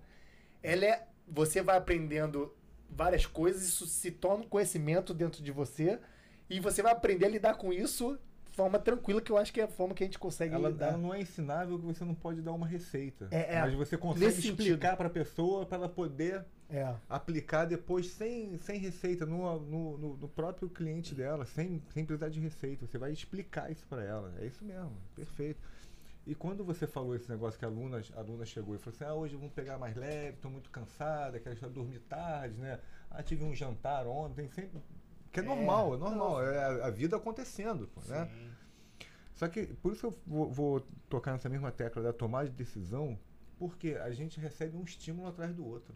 [0.64, 1.08] ela é.
[1.28, 2.54] Você vai aprendendo
[2.90, 6.00] várias coisas, isso se torna um conhecimento dentro de você
[6.50, 8.20] e você vai aprender a lidar com isso
[8.52, 10.70] de forma tranquila, que eu acho que é a forma que a gente consegue Ela,
[10.70, 10.90] lidar.
[10.90, 13.28] ela não é ensinável que você não pode dar uma receita.
[13.32, 13.62] É, é.
[13.62, 16.96] Mas você consegue explicar para a pessoa para ela poder É.
[17.08, 22.30] aplicar depois sem, sem receita no, no, no- no próprio cliente dela, sem, sem precisar
[22.30, 22.88] de receita.
[22.88, 24.34] Você vai explicar isso para ela.
[24.40, 25.60] É isso mesmo, perfeito.
[26.26, 29.04] E quando você falou esse negócio que a aluna, a aluna chegou e falou assim,
[29.06, 32.80] ah, hoje vamos pegar mais leve, estou muito cansada, quero dormir tarde, né?
[33.12, 34.82] Ah, tive um jantar ontem, sempre.
[35.32, 38.28] Que é, É, normal, é normal, é a, a vida acontecendo, pô, né?
[39.36, 43.20] Só que por isso eu vou, vou tocar nessa mesma tecla da tomada de decisão,
[43.60, 45.94] porque a gente recebe um estímulo atrás do outro.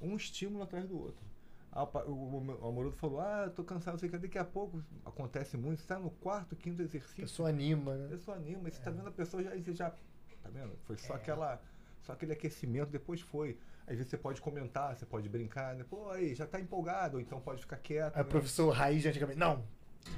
[0.00, 1.26] Um estímulo atrás do outro.
[1.70, 4.82] Ah, O, Amoroso falou, ah, eu tô cansado, não sei o que, daqui a pouco
[5.04, 8.08] acontece muito, você tá no quarto, quinto A exercício, pessoa anima, a né?
[8.08, 10.72] pessoa anima, e você tá vendo a pessoa já, você já, tá vendo?
[10.86, 11.16] Foi só É.
[11.16, 11.60] aquela,
[12.02, 13.58] só aquele aquecimento, depois foi.
[13.86, 15.84] Às vezes você pode comentar, você pode brincar, né?
[15.88, 18.16] Pô, aí, já tá empolgado, ou então pode ficar quieto.
[18.16, 18.30] Aí o né?
[18.30, 19.62] professor Raiz de antigamente, não,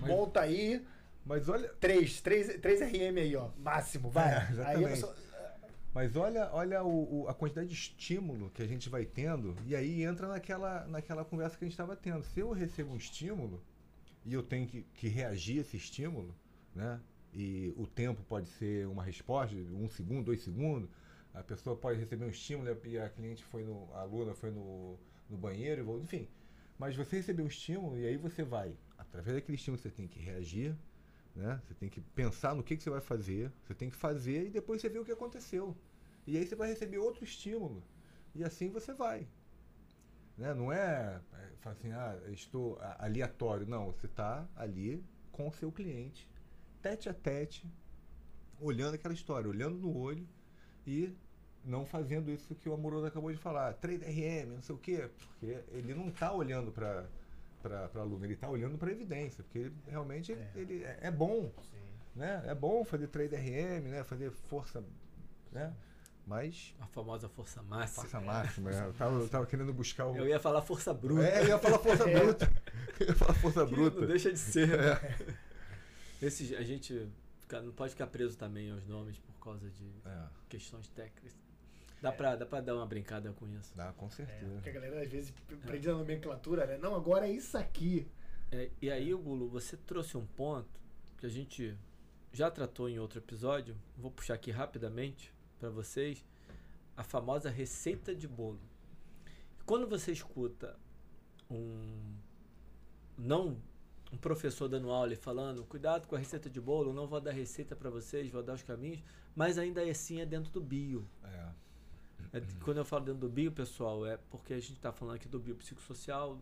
[0.00, 0.84] Mas- monta aí,
[1.26, 4.24] Mas olha, 3, 3, 3 RM aí, ó, máximo, vai.
[4.32, 4.88] É, aí a exatamente.
[4.90, 5.14] pessoa,
[5.92, 9.74] Mas olha, olha o, o- a quantidade de estímulo que a gente vai tendo, e
[9.74, 12.22] aí entra naquela, naquela conversa que a gente estava tendo.
[12.22, 13.60] Se eu recebo um estímulo
[14.24, 16.34] e eu tenho que, que reagir a esse estímulo,
[16.74, 17.00] né?
[17.34, 20.90] E o tempo pode ser uma resposta, um segundo, dois segundos.
[21.34, 23.88] A pessoa pode receber um estímulo e a cliente foi no.
[23.94, 24.98] A aluna foi no,
[25.28, 26.28] no banheiro, enfim.
[26.78, 30.18] Mas você recebeu um estímulo e aí você vai, através daquele estímulo, você tem que
[30.20, 30.74] reagir,
[31.34, 31.60] né?
[31.64, 34.50] Você tem que pensar no que, que você vai fazer, você tem que fazer e
[34.50, 35.76] depois você vê o que aconteceu.
[36.26, 37.82] E aí você vai receber outro estímulo.
[38.34, 39.26] E assim você vai.
[40.36, 40.54] Né?
[40.54, 43.66] Não é, é assim, ah, estou aleatório.
[43.66, 46.28] Não, você está ali com o seu cliente,
[46.82, 47.66] tete a tete,
[48.60, 50.28] olhando aquela história, olhando no olho
[50.86, 51.14] e
[51.64, 55.62] não fazendo isso que o Amoroso acabou de falar, 3RM, não sei o quê, porque
[55.72, 57.06] ele não está olhando para
[57.62, 60.50] para aluno, ele está olhando para evidência, porque ele, realmente É.
[60.54, 61.78] ele é, é bom, Sim.
[62.16, 62.42] né?
[62.46, 64.02] É bom fazer 3RM, né?
[64.04, 64.82] Fazer força,
[65.52, 65.74] né?
[66.26, 68.02] Mas A famosa força máxima.
[68.02, 68.86] força máxima, né?
[68.86, 71.22] Eu tava, eu tava querendo buscar o Eu ia falar força bruta.
[71.24, 72.20] É, eu ia falar força É.
[72.20, 72.52] bruta.
[73.00, 74.00] Eu ia falar força que bruta.
[74.00, 74.68] Não deixa de ser.
[74.78, 75.36] É.
[76.22, 80.22] Esse, a gente fica- não pode ficar preso também aos nomes por causa de É,
[80.48, 81.32] questões técnicas.
[82.00, 83.76] Dá, pra, dá pra dar uma brincada com isso.
[83.76, 84.52] dá, com É, certeza.
[84.54, 85.32] porque a galera às vezes
[85.66, 86.78] prende na nomenclatura, né?
[86.78, 88.06] Não, agora é isso aqui.
[88.50, 90.68] É, e aí, Gulo, você trouxe um ponto
[91.18, 91.76] que a gente
[92.32, 93.76] já tratou em outro episódio.
[93.96, 96.24] Vou puxar aqui rapidamente para vocês.
[96.96, 98.60] A famosa receita de bolo.
[99.66, 100.76] Quando você escuta
[101.50, 102.14] um
[103.16, 103.56] não
[104.12, 107.30] um professor dando aula e falando, cuidado com a receita de bolo, não vou dar
[107.30, 109.00] receita para vocês, vou dar os caminhos,
[109.36, 111.06] mas ainda assim é dentro do bio.
[111.22, 111.48] É.
[112.32, 115.28] É, quando eu falo dentro do bio, pessoal, é porque a gente está falando aqui
[115.28, 116.38] do biopsicossocial,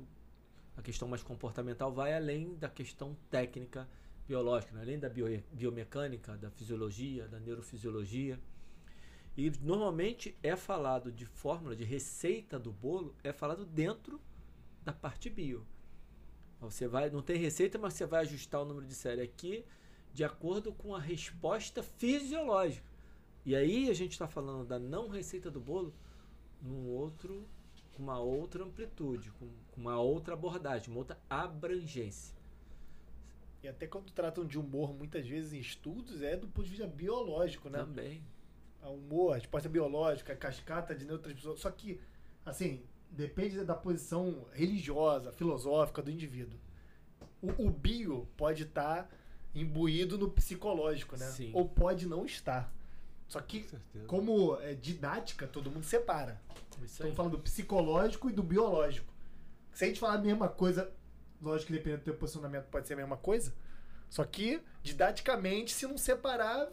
[0.77, 3.89] a questão mais comportamental vai além da questão técnica
[4.27, 4.83] biológica, né?
[4.83, 8.39] além da bio- biomecânica, da fisiologia, da neurofisiologia.
[9.37, 14.21] E normalmente é falado de fórmula, de receita do bolo, é falado dentro
[14.85, 15.67] da parte bio.
[16.61, 19.65] Você vai, não tem receita, mas você vai ajustar o número de série aqui
[20.13, 22.88] de acordo com a resposta fisiológica.
[23.49, 25.95] E aí a gente está falando da não receita do bolo
[26.61, 27.49] num outro,
[27.95, 32.37] com uma outra amplitude, com, com uma outra abordagem, uma outra abrangência.
[33.63, 36.87] E até quando tratam de humor, muitas vezes em estudos, é do ponto de vista
[36.87, 37.79] biológico, né?
[37.79, 38.23] Também.
[38.83, 41.63] A humor, a resposta biológica, a cascata de neurotransmissores.
[41.63, 41.99] Só que,
[42.45, 46.61] assim, depende da posição religiosa, filosófica do indivíduo.
[47.41, 49.11] O, o bio pode estar
[49.55, 51.25] imbuído no psicológico, né?
[51.25, 51.51] Sim.
[51.55, 52.77] Ou pode não estar.
[53.29, 53.61] Só que,
[53.93, 56.41] Com como é didática, todo mundo separa.
[56.79, 56.85] Aí.
[56.87, 59.13] Estamos falando do psicológico e do biológico.
[59.73, 60.91] Se a gente falar a mesma coisa,
[61.41, 63.53] lógico que dependendo do teu posicionamento pode ser a mesma coisa.
[64.09, 66.69] Só que, didaticamente, se não separar,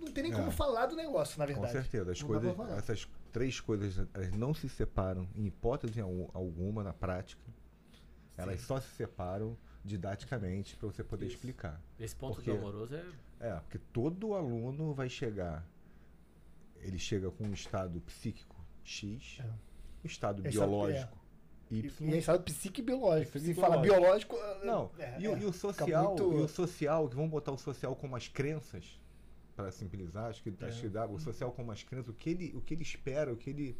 [0.00, 0.36] não tem nem É.
[0.36, 1.72] como falar do negócio, na Com verdade.
[1.72, 2.12] certeza.
[2.12, 6.94] As Não coisas, essas três coisas elas não se separam em hipótese al- alguma na
[6.94, 7.42] prática.
[8.36, 8.66] Elas Sim.
[8.66, 11.34] só se separam didaticamente para você poder Isso.
[11.36, 11.80] explicar.
[12.00, 13.04] Esse ponto Porque- do amoroso é.
[13.40, 15.64] É, porque todo aluno vai chegar.
[16.80, 19.44] Ele chega com um estado psíquico X, É.
[19.44, 21.18] um estado É, biológico
[21.70, 22.08] E, Y.
[22.10, 23.38] e é estado psique e biológico.
[23.38, 24.34] Se fala biológico.
[24.36, 24.66] biológico.
[24.66, 27.52] Não, é, e, o- é, e o social, muito- e o social, que vamos botar
[27.52, 28.98] o social como as crenças,
[29.54, 30.52] para simbolizar, acho que, É.
[30.70, 33.36] que dá, o social como as crenças, o que ele, o que ele espera, o
[33.36, 33.76] que ele,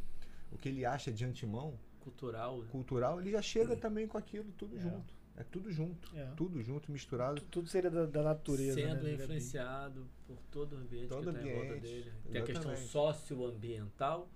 [0.51, 2.59] o que ele acha de antemão, cultural.
[2.59, 2.67] né?
[2.71, 4.79] cultural, ele já chega também com aquilo tudo É.
[4.81, 5.13] junto.
[5.39, 6.13] É tudo junto.
[6.15, 6.25] É.
[6.35, 7.39] Tudo junto, misturado.
[7.41, 8.73] Tu- Tudo seria da, da natureza.
[8.75, 9.13] Sendo né?
[9.13, 12.13] influenciado por todo o ambiente Todo que está em volta dele.
[12.29, 14.29] Tem a questão socioambiental,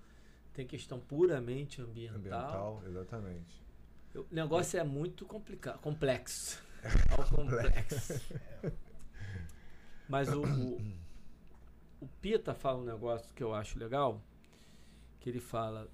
[0.54, 2.16] tem questão puramente ambiental.
[2.16, 3.62] Ambiental, exatamente.
[4.14, 6.62] O negócio é muito complicado, complexo.
[7.10, 8.20] Ao complexo.
[10.08, 10.80] Mas o, o,
[12.00, 14.22] o Pita fala um negócio que eu acho legal,
[15.20, 15.86] que ele fala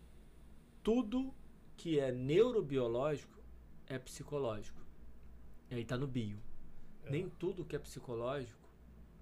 [0.85, 1.35] tudo
[1.77, 3.41] que é neurobiológico
[3.89, 4.79] é psicológico.
[5.71, 6.39] E aí tá no bio.
[7.05, 7.11] É.
[7.11, 8.69] Nem tudo que é psicológico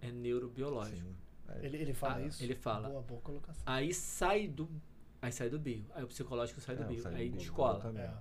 [0.00, 1.08] é neurobiológico.
[1.48, 2.42] É, Ele, ele fala Ah, isso?
[2.42, 2.88] ele fala.
[2.88, 3.62] Boa, boa colocação.
[3.66, 4.68] Aí sai do
[5.20, 5.84] aí sai do bio.
[5.94, 7.00] Aí o psicológico sai do É, bio.
[7.02, 7.92] sai do aí bio, descola.
[7.98, 8.14] É.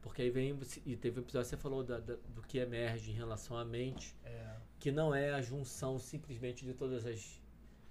[0.00, 0.58] Porque aí vem.
[0.84, 3.64] E teve um episódio que você falou da- da- do que emerge em relação à
[3.64, 4.56] mente, É.
[4.80, 7.40] que não é a junção simplesmente de todas as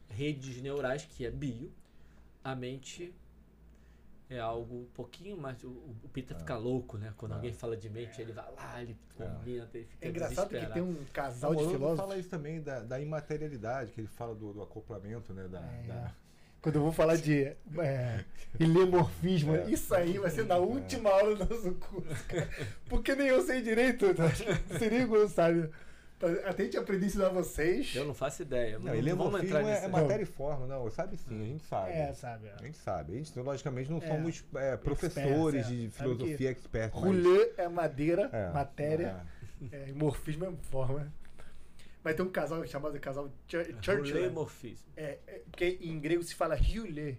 [0.10, 1.72] redes neurais, que é bio.
[2.44, 3.14] A mente
[4.32, 5.64] é algo um pouquinho mais.
[5.64, 6.40] O, o Peter É.
[6.40, 7.14] fica louco, né?
[7.18, 7.36] Quando É.
[7.36, 9.24] alguém fala de mente, ele vai lá, ele É.
[9.24, 11.98] comenta, ele fica É engraçado que tem um casal de filósofos.
[12.00, 15.48] fala isso também da, da imaterialidade, que ele fala do, do acoplamento, né?
[15.48, 15.84] Da, É.
[15.88, 16.12] da-
[16.62, 17.44] Quando eu vou falar de
[17.80, 18.24] é,
[18.60, 19.70] ilemorfismo, É.
[19.70, 22.26] isso aí vai ser na última aula do nosso curso.
[22.28, 22.50] cara.
[22.88, 24.30] Porque nem eu sei direito, tá?
[24.78, 25.70] Sirigo não sabe.
[26.46, 27.96] Até a gente aprender a ensinar vocês.
[27.96, 28.78] Eu não faço ideia.
[28.78, 29.86] Não, Não, ele vamos entrar é, nisso.
[29.86, 31.92] é matéria e forma, não, sabe sim, a gente sabe.
[31.92, 32.50] É, sabe?
[32.50, 33.14] A gente sabe.
[33.14, 34.08] A gente, logicamente, não É.
[34.08, 35.76] somos é, professores Experts, é.
[35.76, 36.92] de filosofia expert.
[36.94, 39.26] mas- Rolê é madeira, É, matéria,
[39.72, 41.12] é, e morfismo é forma.
[42.04, 44.16] Mas tem um casal chamado casal Chur- Churchill.
[44.18, 44.88] Holeomorfismo.
[44.98, 47.16] É, é, porque em grego se fala riulé,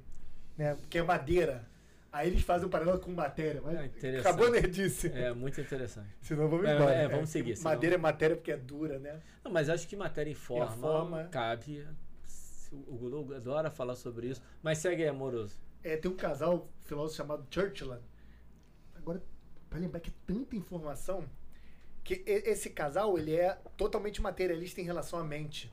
[0.59, 0.77] né?
[0.91, 1.65] Que é madeira.
[2.13, 3.63] Aí eles fazem um paralelo com matéria.
[3.65, 4.27] Mas É, interessante.
[4.29, 5.09] acabou a nerdice.
[5.15, 6.09] É muito interessante.
[6.21, 6.93] Senão vamos É, embora.
[6.93, 9.21] é, vamos seguir, senão- Madeira é matéria porque é dura, né?
[9.43, 11.87] Não, mas acho que matéria e forma, forma- cabe.
[12.71, 14.43] O Gulu adora falar sobre isso.
[14.63, 15.59] Mas segue aí, amoroso.
[15.83, 17.97] É, tem um casal filósofo chamado Churchill.
[18.95, 19.23] Agora,
[19.69, 21.25] pra lembrar que é tanta informação,
[22.05, 25.73] que esse casal ele é totalmente materialista em relação à mente.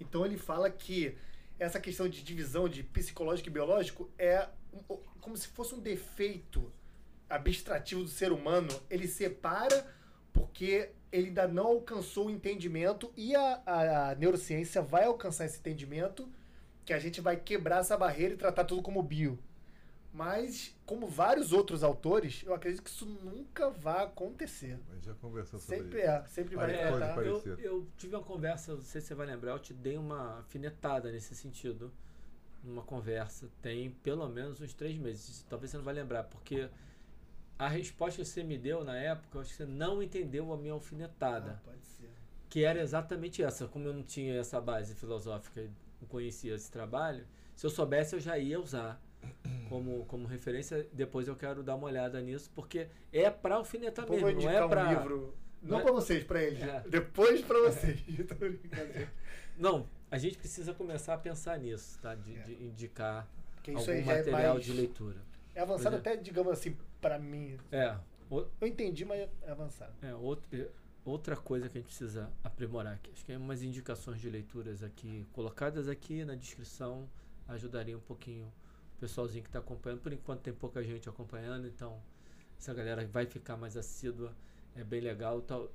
[0.00, 1.16] Então ele fala que
[1.58, 4.48] essa questão de divisão de psicológico e biológico é
[5.20, 6.72] como se fosse um defeito
[7.28, 8.68] abstrativo do ser humano.
[8.90, 9.86] Ele separa
[10.32, 15.58] porque ele ainda não alcançou o entendimento e a, a- a neurociência vai alcançar esse
[15.58, 16.28] entendimento
[16.84, 19.38] que a gente vai quebrar essa barreira e tratar tudo como bio.
[20.12, 24.78] Mas, como vários outros autores, eu acredito que isso nunca vai acontecer.
[24.90, 26.08] A gente já conversou sobre Sempre isso.
[26.08, 26.90] é, sempre vai É,
[27.26, 30.38] eu, eu tive uma conversa, não sei se você vai lembrar, eu te dei uma
[30.40, 31.92] afinetada nesse sentido.
[32.62, 33.48] Numa conversa.
[33.62, 35.44] Tem pelo menos uns três meses.
[35.48, 36.68] Talvez você não vai lembrar, porque
[37.58, 40.56] a resposta que você me deu na época, eu acho que você não entendeu a
[40.56, 41.60] minha alfinetada.
[41.60, 42.10] Ah, pode ser.
[42.48, 43.66] que era exatamente essa.
[43.68, 48.14] Como eu não tinha essa base filosófica e não conhecia esse trabalho, se eu soubesse
[48.16, 49.00] eu já ia usar
[49.68, 50.86] como, como referência.
[50.92, 54.84] Depois eu quero dar uma olhada nisso, porque é para alfinetar mesmo, não é para.
[54.86, 55.34] um livro.
[55.60, 56.62] Não, não é- pra vocês, pra eles.
[56.62, 56.84] É.
[56.88, 58.00] Depois pra vocês.
[58.38, 59.08] Brincando.
[59.56, 62.14] Não, a gente precisa começar a pensar nisso, tá?
[62.14, 62.42] De, É.
[62.42, 64.64] de indicar Porque algum é material mais...
[64.66, 65.16] de leitura.
[65.54, 67.58] É avançado até, digamos assim, pra mim.
[67.72, 67.96] É,
[68.30, 69.92] o- Eu entendi, mas é avançado.
[70.02, 70.70] é outro,
[71.04, 73.10] outra coisa que a gente precisa aprimorar aqui.
[73.12, 77.08] Acho que é umas indicações de leituras aqui, colocadas aqui na descrição,
[77.48, 78.46] ajudaria um pouquinho
[78.96, 80.00] o pessoalzinho que está acompanhando.
[80.00, 82.00] Por enquanto tem pouca gente acompanhando, então
[82.58, 84.34] essa galera vai ficar mais assídua.
[84.76, 85.38] É bem legal.
[85.48, 85.68] F-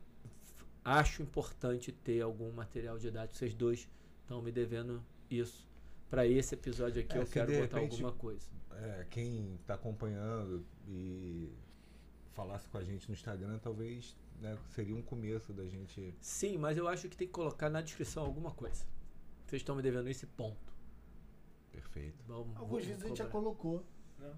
[0.86, 3.38] Acho importante ter algum material didático.
[3.38, 3.88] Vocês dois
[4.24, 5.68] estão me devendo isso.
[6.10, 8.48] Para esse episódio aqui É, eu quero botar repente- alguma coisa.
[8.72, 11.52] É, quem está acompanhando e
[12.34, 16.14] falasse com a gente no Instagram, talvez né, seria um começo da gente.
[16.20, 18.86] Sim, mas eu acho que tem que colocar na descrição alguma coisa.
[19.46, 20.74] Vocês estão me devendo esse ponto.
[21.72, 22.24] Perfeito.
[22.28, 23.84] Vamos, Alguns vídeos a gente já colocou.
[24.20, 24.34] Né?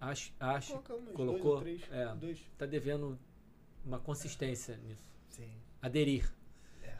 [0.00, 1.92] Acho, acho Colocamos colocou, dois três.
[1.92, 2.14] é.
[2.14, 2.40] Dois.
[2.56, 3.18] tá devendo
[3.84, 5.02] uma consistência nisso.
[5.28, 5.50] Sim.
[5.82, 6.32] Aderir.
[6.82, 6.96] É.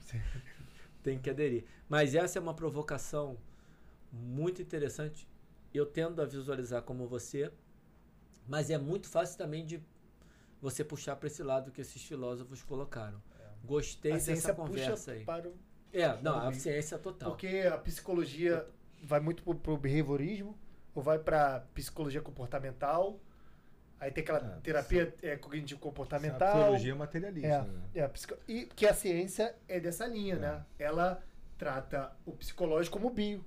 [0.00, 0.20] Sim.
[1.06, 1.64] Tem que aderir.
[1.88, 3.38] Mas essa é uma provocação
[4.12, 5.28] muito interessante.
[5.72, 7.52] Eu tendo a visualizar como você,
[8.48, 9.80] mas é muito fácil também de
[10.60, 13.22] você puxar para esse lado que esses filósofos colocaram.
[13.64, 15.24] Gostei A dessa conversa aí.
[15.24, 15.54] para o...
[15.92, 17.30] É, não, a ciência total.
[17.30, 18.66] Porque a psicologia
[19.00, 20.58] vai muito pro, pro behaviorismo,
[20.92, 23.20] ou vai pra psicologia comportamental,
[24.00, 26.52] aí tem aquela É, terapia é, A cognitivo-comportamental.
[26.54, 27.82] psicologia materialista, É, né?
[27.94, 28.34] é a psico...
[28.48, 30.38] E que a ciência é dessa linha, É.
[30.38, 30.64] né?
[30.78, 31.22] Ela
[31.58, 33.44] trata o psicológico como bio.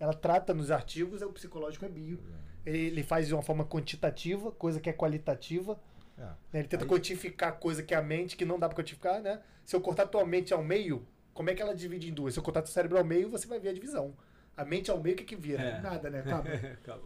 [0.00, 2.18] Ela trata nos artigos, é o psicológico é bio.
[2.66, 5.78] Ele faz de uma forma quantitativa, coisa que é qualitativa.
[6.16, 6.22] É.
[6.22, 6.36] né?
[6.60, 9.40] Ele tenta Aí- quantificar coisa que é a mente, que não dá pra quantificar, né?
[9.64, 12.34] Se eu cortar tua mente ao meio, como é que ela divide em duas?
[12.34, 14.14] Se eu cortar teu cérebro ao meio, você vai ver a divisão.
[14.56, 15.60] A mente ao meio, o que que vira?
[15.62, 15.80] É.
[15.80, 16.20] Nada, né?
[16.20, 16.48] Acaba.
[16.80, 17.02] Acaba.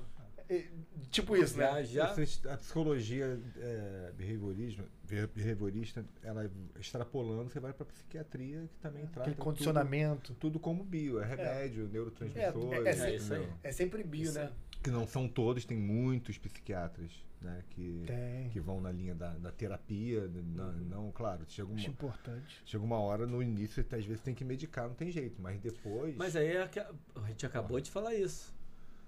[0.50, 0.64] É,
[1.10, 1.84] tipo isso, Já, né?
[1.84, 2.14] já.
[2.52, 9.44] A psicologia é, behaviorista, ela extrapolando, você vai para psiquiatria, que também trata Aquele tudo-
[9.44, 10.34] condicionamento.
[10.34, 13.40] Tudo, como bio, é remédio, neurotransmissores, É, é, é isso aí.
[13.40, 13.58] entendeu?
[13.62, 14.50] É sempre bio, Isso né?
[14.82, 18.48] que não são todos, tem muitos psiquiatras, né, que, Tem.
[18.50, 22.62] que vão na linha da, da terapia, não, não, claro, chega Acho uma, importante.
[22.64, 26.16] chega uma hora no início, às vezes tem que medicar, não tem jeito, mas depois...
[26.16, 28.56] Mas aí é que a a gente acabou de falar isso.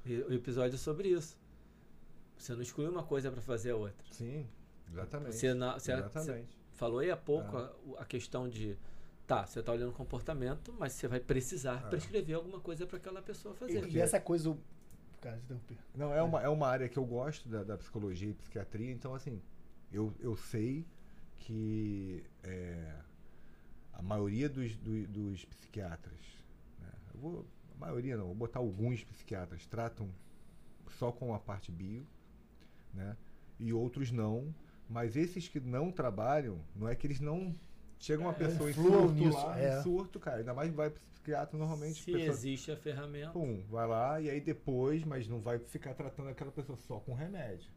[0.05, 1.37] O episódio é sobre isso.
[2.37, 4.07] Você não exclui uma coisa para fazer a outra.
[4.13, 4.47] Sim,
[4.91, 5.37] exatamente.
[5.37, 6.49] Você, na- você- exatamente.
[6.49, 7.71] você falou aí há pouco É.
[7.99, 8.77] a, a questão de.
[9.27, 11.89] Tá, você tá olhando o comportamento, mas você vai precisar É.
[11.91, 13.87] prescrever alguma coisa para aquela pessoa fazer.
[13.89, 14.57] E, e essa coisa.
[15.21, 15.77] Cara, interromper.
[15.95, 19.15] Não, é uma, é uma área que eu gosto da, da psicologia e psiquiatria, então
[19.15, 19.41] assim,
[19.93, 20.87] eu, eu sei
[21.39, 22.97] que é,
[23.93, 26.19] a maioria dos, do- dos psiquiatras,
[26.81, 27.47] né, eu vou,
[27.81, 30.09] maioria não, vou botar alguns psiquiatras, tratam
[30.99, 32.07] só com a parte bio,
[32.95, 33.17] né,
[33.59, 34.55] e outros não,
[34.89, 37.55] mas esses que não trabalham, não é que eles não.
[37.99, 39.79] Chega uma É, pessoa em surto nisso, lá, é.
[39.79, 42.01] em surto, cara, ainda mais vai pro psiquiatra normalmente.
[42.03, 43.31] Se pessoa- existe a ferramenta.
[43.33, 47.13] Pum, vai lá e aí depois, mas não vai ficar tratando aquela pessoa só com
[47.13, 47.71] remédio.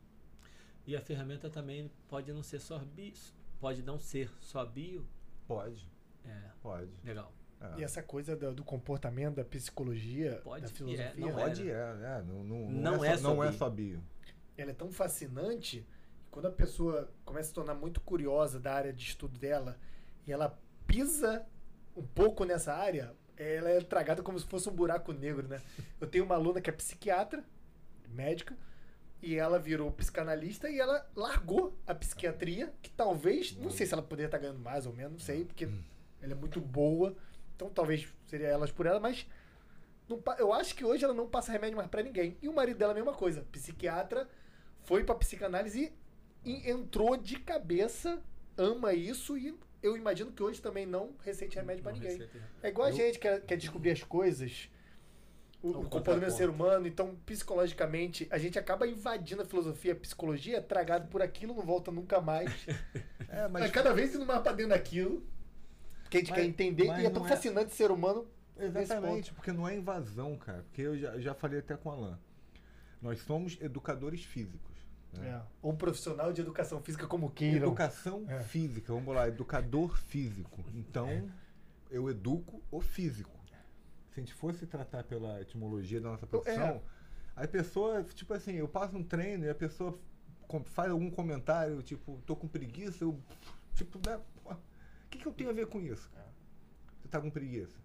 [0.87, 3.13] E a ferramenta também pode não ser só bio.
[3.59, 5.05] Pode não ser só bio.
[5.45, 5.89] Pode,
[6.25, 6.89] É, pode.
[7.03, 7.31] legal.
[7.63, 7.79] É.
[7.79, 11.69] E essa coisa do, do comportamento, da psicologia, Pode da e é, filosofia, não Pode
[11.69, 12.25] é, é, né?
[12.27, 13.57] Não, não, Não é, é só, não é bio.
[13.57, 14.03] só bio.
[14.57, 15.85] ela é tão fascinante
[16.23, 19.77] que quando a pessoa começa a se tornar muito curiosa da área de estudo dela
[20.25, 21.45] e ela pisa
[21.95, 25.61] um pouco nessa área, ela é tragada como se fosse um buraco negro, né?
[25.99, 27.43] Eu tenho uma aluna que é psiquiatra,
[28.07, 28.57] médica,
[29.21, 34.03] e ela virou psicanalista e ela largou a psiquiatria, que talvez, não sei se ela
[34.03, 35.69] poderia estar ganhando mais ou menos, não sei, porque
[36.21, 37.15] ela é muito boa,
[37.55, 39.25] então talvez seria elas por ela, mas
[40.07, 42.37] não eu acho que hoje ela não passa remédio mais pra ninguém.
[42.41, 44.27] E o marido dela a mesma coisa, psiquiatra,
[44.81, 45.93] foi pra psicanálise
[46.43, 48.21] e entrou de cabeça,
[48.57, 52.17] ama isso e eu imagino que hoje também não receite remédio pra Não ninguém.
[52.17, 54.69] receita- É igual a Eu- gente quer, quer descobrir as coisas,
[55.61, 59.93] o, É o comportamento do ser humano, então psicologicamente a gente acaba invadindo a filosofia,
[59.93, 62.51] a psicologia, é tragado por aquilo, não volta nunca mais.
[63.29, 65.25] É, Mas cada vez indo mais pra dentro daquilo,
[66.13, 69.33] que a gente Mas- quer entender, e é tão é- fascinante o ser humano Exatamente,
[69.33, 70.61] porque não é invasão, cara.
[70.63, 72.19] Porque eu já, já falei até com o Alan.
[73.01, 74.71] Nós somos educadores físicos.
[75.17, 75.29] né?
[75.29, 75.41] É.
[75.61, 77.67] Ou um profissional de educação física como queiram.
[77.67, 78.41] Educação É.
[78.41, 80.63] física, vamos lá, educador físico.
[80.73, 81.29] Então,
[81.91, 83.29] eu educo o físico.
[84.11, 86.81] Se a gente fosse tratar pela etimologia da nossa profissão, É.
[87.35, 89.97] aí a pessoa, tipo assim, eu passo um treino e a pessoa
[90.65, 93.19] faz algum comentário, tipo, tô com preguiça, eu,
[93.75, 94.32] tipo, né, pô, o
[95.13, 96.09] que, que eu tenho a ver com isso?
[96.11, 96.27] cara?
[97.01, 97.77] Você tá com preguiça?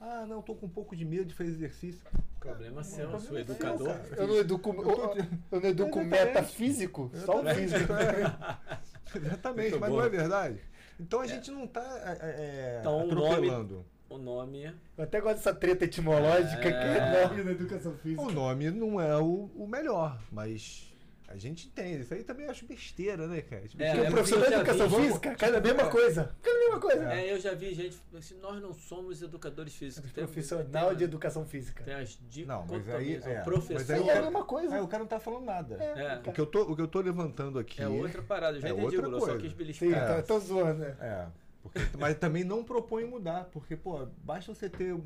[0.00, 2.02] Ah, não, tô com um pouco de medo de fazer exercício.
[2.38, 3.88] Problema seu, Problema sou seu, educador.
[3.88, 4.08] cara.
[4.16, 7.92] Eu não educo, Eu tô- eu, eu não educo metafísico, só o físico.
[9.16, 9.96] Exatamente, Muito mas bom.
[9.96, 10.60] não é verdade?
[11.00, 11.82] Então a gente não tá
[12.20, 13.84] é, é, Então, o atropelando.
[14.08, 14.72] O nome.
[14.96, 17.22] Eu até gosto dessa treta etimológica que é É.
[17.22, 18.22] enorme na educação física.
[18.22, 20.94] O nome não é o, o melhor, mas
[21.36, 22.02] a gente entende.
[22.02, 23.68] Isso aí também eu acho besteira, né, cara?
[23.68, 26.34] Tipo, É, é o professor vi, educação vamos- física cai na mesma coisa.
[26.42, 27.12] Cai na mesma coisa.
[27.12, 27.96] É, eu já vi gente.
[28.16, 30.12] Assim, nós não somos educadores físicos.
[30.12, 31.84] Tem- Profissional tem- de educação física.
[31.84, 34.74] Tem as Não, mas aí- é, professor mas aí é a mesma coisa.
[34.74, 35.74] Aí o cara não tá falando nada.
[35.76, 36.20] É.
[36.28, 37.80] O, que eu tô, o que eu tô levantando aqui.
[37.82, 38.56] é outra parada.
[38.56, 39.38] Eu já É entendi, outra eu só coisa.
[39.40, 39.88] quis Sim, beliscar.
[39.90, 40.06] É.
[40.16, 40.96] tá- tô zoando, né?
[41.00, 41.26] É.
[41.62, 45.02] Porque, mas também não propõe mudar, porque, pô, basta você ter um,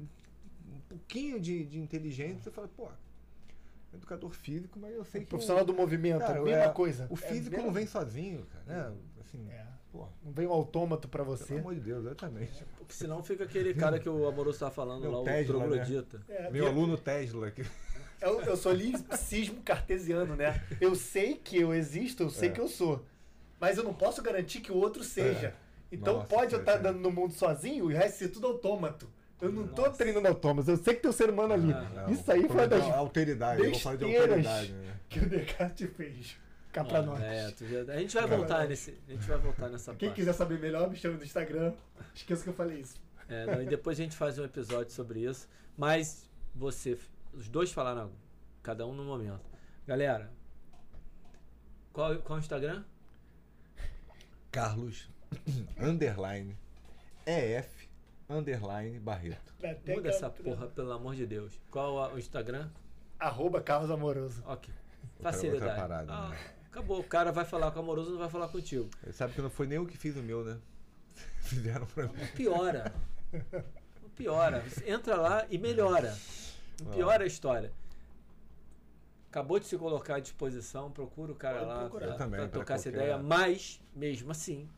[0.89, 2.89] pouquinho de, de inteligência, você fala, pô,
[3.93, 5.27] educador físico, mas eu sei que.
[5.27, 7.07] Profissional o, do movimento, cara, a mesma é, coisa.
[7.11, 8.65] O É físico mesmo- não vem sozinho, cara.
[8.67, 8.97] Né?
[9.21, 9.67] Assim, É.
[9.93, 11.59] pô, Não vem um autômato pra pelo você.
[11.59, 12.65] amor de Deus, exatamente.
[12.79, 15.67] Porque senão fica aquele cara que o Amoroso tá falando Meu lá, o Tesla, né?
[15.67, 16.21] troglodita.
[16.29, 17.51] É, Meu aluno Tesla.
[17.51, 17.65] Que...
[18.21, 20.63] Eu, eu sou limpsismo cartesiano, né?
[20.81, 22.53] Eu sei que eu existo, eu sei É.
[22.53, 23.05] que eu sou.
[23.59, 25.55] Mas eu não posso garantir que o outro seja.
[25.93, 26.91] Então Nossa, pode eu estar cara.
[26.91, 29.09] andando no mundo sozinho e o resto ser tudo autômato.
[29.41, 29.97] Eu não tô Nossa.
[29.97, 31.73] treinando ao Thomas, eu sei que tem um ser humano ali.
[31.73, 33.63] Ah, Não, Isso aí foi uma das a alteridade.
[33.65, 34.97] Eu vou falar de alteridade, né?
[35.09, 36.37] que o Descartes fez.
[36.73, 37.21] Cá pra nós.
[37.23, 38.97] É, tu já- a gente vai voltar nesse.
[39.09, 40.19] A gente vai voltar nessa Quem parte.
[40.21, 41.73] quiser saber melhor, me chama no Instagram.
[42.15, 42.95] Esqueça que eu falei isso.
[43.29, 45.49] É, não, e depois a gente faz um episódio sobre isso.
[45.77, 46.97] Mas você,
[47.33, 48.13] os dois falaram,
[48.63, 49.41] cada um no momento.
[49.87, 50.31] Galera,
[51.93, 52.85] qual, qual é o Instagram?
[54.53, 55.09] Carlos,
[55.81, 56.57] underline,
[57.27, 57.80] EF,
[58.31, 59.53] underline, Barreto.
[59.63, 61.53] Até Muda essa porra, pelo amor de Deus.
[61.71, 62.71] Qual a- o Instagram?
[63.19, 64.43] Arroba Carlos Amoroso.
[64.47, 64.73] Ok.
[65.21, 65.65] Facilidade.
[65.65, 66.39] outra parada, Ah, né?
[66.71, 67.01] Acabou.
[67.01, 68.89] O cara vai falar com o amoroso, não vai falar contigo.
[69.03, 70.59] Ele sabe que não foi nem eu que fiz o meu, né?
[71.43, 72.27] Fizeram pra mim.
[72.37, 72.93] Piora.
[74.17, 74.61] Piora.
[74.63, 76.17] Você entra lá e melhora.
[76.93, 77.73] Piora a história.
[79.29, 82.07] Acabou de se colocar à disposição, procura o cara Pode lá procurar.
[82.07, 84.69] pra, Eu também, pra pra tocar essa ideia, mas, mesmo assim,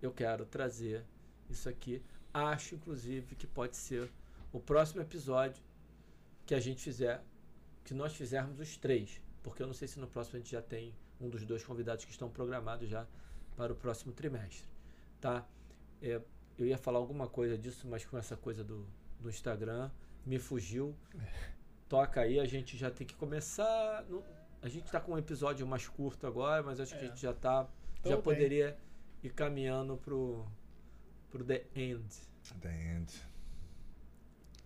[0.00, 1.04] eu quero trazer
[1.50, 2.02] isso aqui.
[2.34, 4.10] Acho, inclusive, que pode ser
[4.52, 5.62] o próximo episódio
[6.44, 7.22] que a gente fizer,
[7.84, 9.22] que nós fizermos os três.
[9.42, 12.04] Porque eu não sei se no próximo a gente já tem um dos dois convidados
[12.04, 13.06] que estão programados já
[13.56, 14.66] para o próximo trimestre.
[15.20, 15.46] Tá?
[16.02, 16.20] É,
[16.58, 18.84] eu ia falar alguma coisa disso, mas com essa coisa do,
[19.20, 19.90] do Instagram,
[20.26, 20.94] me fugiu.
[21.88, 24.04] Toca aí, a gente já tem que começar.
[24.08, 24.24] no-
[24.60, 27.08] a gente está com um episódio mais curto agora, mas acho que a É.
[27.10, 27.68] gente já tá.
[28.02, 28.24] Tô já bem.
[28.24, 28.76] poderia
[29.22, 30.44] ir caminhando pro,
[31.34, 32.04] pro The End.
[32.60, 33.12] The end.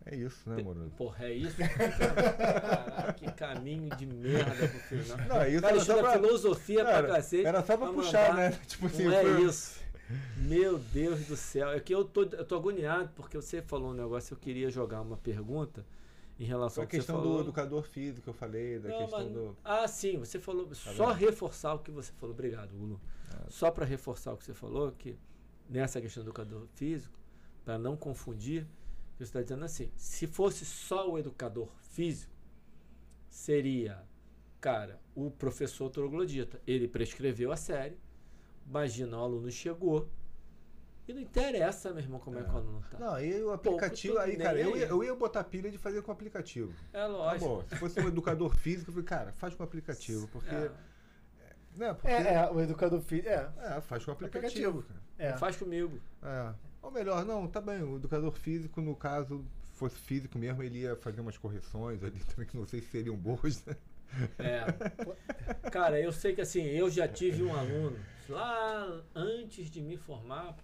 [0.04, 0.90] É isso, né, moro?
[0.96, 1.56] Porra, é isso?
[1.60, 5.18] Caraca, que caminho de merda pro final.
[5.28, 7.46] Não, é isso cara era só pra- filosofia Cara, pra cacete.
[7.46, 8.50] Era só pra pra puxar, mandar.
[8.50, 8.60] né?
[8.66, 9.78] Tipo assim, Não é foi- isso.
[10.38, 11.70] Meu Deus do céu.
[11.70, 14.32] É que eu tô, eu tô agoniado porque você falou um negócio.
[14.34, 15.84] Eu queria jogar uma pergunta
[16.40, 19.18] em relação a ao que questão do educador físico que eu falei, da Não, questão
[19.24, 19.56] mas- do.
[19.64, 20.66] Ah, sim, você falou.
[20.74, 21.16] só vendo?
[21.26, 22.34] reforçar o que você falou.
[22.34, 23.00] Obrigado, Lulu.
[23.34, 23.50] É.
[23.50, 25.18] Só para reforçar o que você falou, que
[25.68, 27.16] nessa questão do educador físico,
[27.64, 28.66] para não confundir,
[29.16, 32.32] você está dizendo assim: se fosse só o educador físico,
[33.28, 34.02] seria,
[34.60, 36.60] cara, o professor troglodita.
[36.66, 37.98] Ele prescreveu a série,
[38.66, 40.08] imagina, o aluno chegou.
[41.06, 42.98] E não interessa, meu irmão, como é, que o aluno tá.
[42.98, 46.10] Não, aí o aplicativo, tô aí, cara, eu eu ia botar pilha de fazer com
[46.10, 46.72] o aplicativo.
[46.92, 47.48] É Tá lógico.
[47.48, 50.54] bom, se fosse um educador físico, eu falei, cara, faz com o aplicativo, porque.
[50.54, 50.70] É,
[51.76, 53.28] Né, porque É, é, o educador físico.
[53.28, 55.07] É, é, faz com o aplicativo, cara.
[55.18, 55.36] É.
[55.36, 56.00] Faz comigo.
[56.22, 56.52] É.
[56.80, 59.44] Ou melhor, não, tá bem, o educador físico, no caso,
[59.74, 63.16] fosse físico mesmo, ele ia fazer umas correções ali também, que não sei se seriam
[63.16, 63.76] boas, né?
[64.38, 65.70] É.
[65.70, 67.98] Cara, eu sei que assim, eu já tive um aluno
[68.28, 70.56] lá antes de me formar,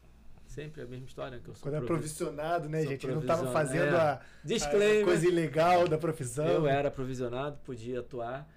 [0.47, 3.07] sempre a mesma história que eu sou Quando é provi- provisionado, né, sou gente?
[3.07, 4.97] Ele não tava provisionado, fazendo é.
[4.99, 6.47] a, a coisa ilegal da profissão.
[6.47, 8.49] Eu era provisionado, podia atuar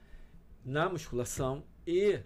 [0.64, 2.20] na musculação e,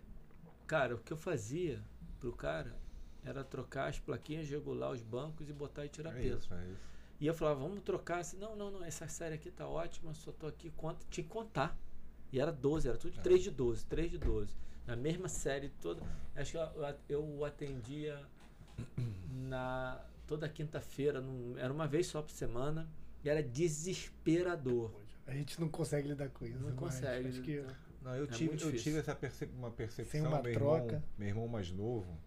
[0.67, 1.81] cara, o que eu fazia
[2.19, 2.80] pro cara
[3.23, 6.39] era trocar as plaquinhas, regular os bancos e botar e tirar É peso.
[6.39, 6.91] isso, é isso.
[7.19, 8.19] E eu falava, vamos trocar.
[8.19, 11.29] Assim, não, não, não, essa série aqui tá ótima, só tô aqui, conta, tinha que
[11.29, 11.77] contar.
[12.33, 13.21] E era 12, era tudo de É.
[13.21, 14.55] 3 de 12, 3 de 12.
[14.87, 16.01] Na mesma série toda.
[16.35, 18.19] Acho que eu, eu o atendia
[19.47, 21.23] na toda quinta-feira,
[21.57, 22.89] era uma vez só por semana,
[23.23, 24.91] e era desesperador.
[25.27, 26.57] A gente não consegue lidar com isso.
[26.57, 27.27] Não mas consegue.
[27.27, 27.63] Acho que
[28.01, 30.85] Não, eu É tive, eu tive essa perce- uma percepção, Sem uma meu, troca.
[30.95, 32.17] Irmão, meu irmão mais novo,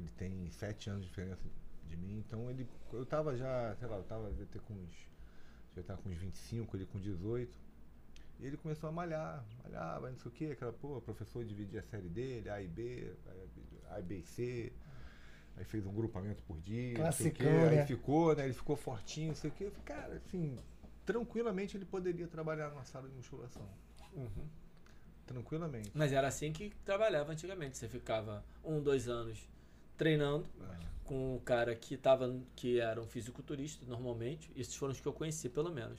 [0.00, 1.42] ele tem sete anos de diferença
[1.88, 5.08] de mim, então ele, eu tava já, sei lá, eu tava, devia ter com uns,
[5.76, 7.58] já tava com uns 25, ele com 18,
[8.40, 11.80] e ele começou a malhar, malhava, não sei o que, aquela, pô, o professor dividia
[11.80, 13.14] a série dele, A e B,
[13.90, 14.72] A e B e C,
[15.56, 17.80] aí fez um grupamento por dia, não sei o quê, Classicão, né?
[17.80, 20.58] aí ficou, né, ele ficou fortinho, não sei o que, cara, assim,
[21.04, 23.66] tranquilamente ele poderia trabalhar numa sala de musculação.
[24.12, 24.48] Uhum.
[25.26, 25.90] Tranquilamente.
[25.94, 27.76] Mas era assim que trabalhava antigamente.
[27.76, 29.48] Você ficava um, dois anos
[29.96, 30.86] treinando É.
[31.04, 34.50] com um cara que tava, que era um fisiculturista normalmente.
[34.56, 35.98] Esses foram os que eu conheci, pelo menos,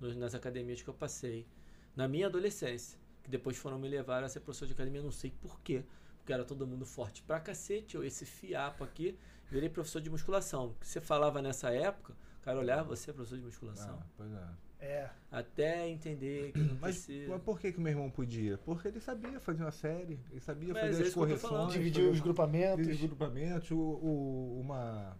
[0.00, 1.46] nos- nas academias que eu passei
[1.94, 2.98] na minha adolescência.
[3.22, 5.84] Que depois foram me levar a ser professor de academia, não sei porquê.
[6.18, 9.18] Porque era todo mundo forte pra cacete, eu esse fiapo aqui,
[9.50, 10.74] virei professor de musculação.
[10.80, 13.98] Que você falava nessa época, o cara olhava você, professor de musculação.
[14.00, 14.48] Ah, pois é.
[14.86, 15.10] É.
[15.30, 17.28] Até entender que não Mas, precisa.
[17.32, 18.56] mas por que, que meu irmão podia?
[18.58, 22.20] Porque ele sabia fazer uma série, ele sabia Mas fazer é as correções, Dividir os
[22.20, 22.86] grupamentos.
[22.86, 25.16] os grupamentos, o, o- uma,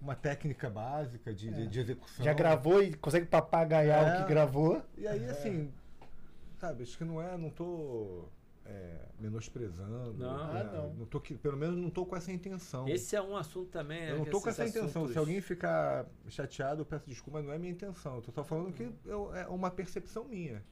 [0.00, 1.66] uma técnica básica de, de, É.
[1.66, 2.24] de execução.
[2.24, 4.14] Já gravou e consegue papagaiar É.
[4.18, 4.82] o que gravou.
[4.98, 5.72] E aí, assim,
[6.58, 8.24] sabe, acho que não é, não tô
[8.70, 10.12] é, menosprezando.
[10.14, 10.52] Não.
[10.52, 10.60] né?
[10.60, 11.06] Ah, não.
[11.06, 12.88] tô, que- pelo menos não tô com essa intenção.
[12.88, 14.04] Esse é um assunto também.
[14.04, 14.86] Eu é não tô com essa intenção.
[14.88, 18.16] assuntos- Se alguém ficar chateado, eu peço desculpa, mas não é minha intenção.
[18.16, 20.62] Eu tô só falando que eu- é uma percepção minha.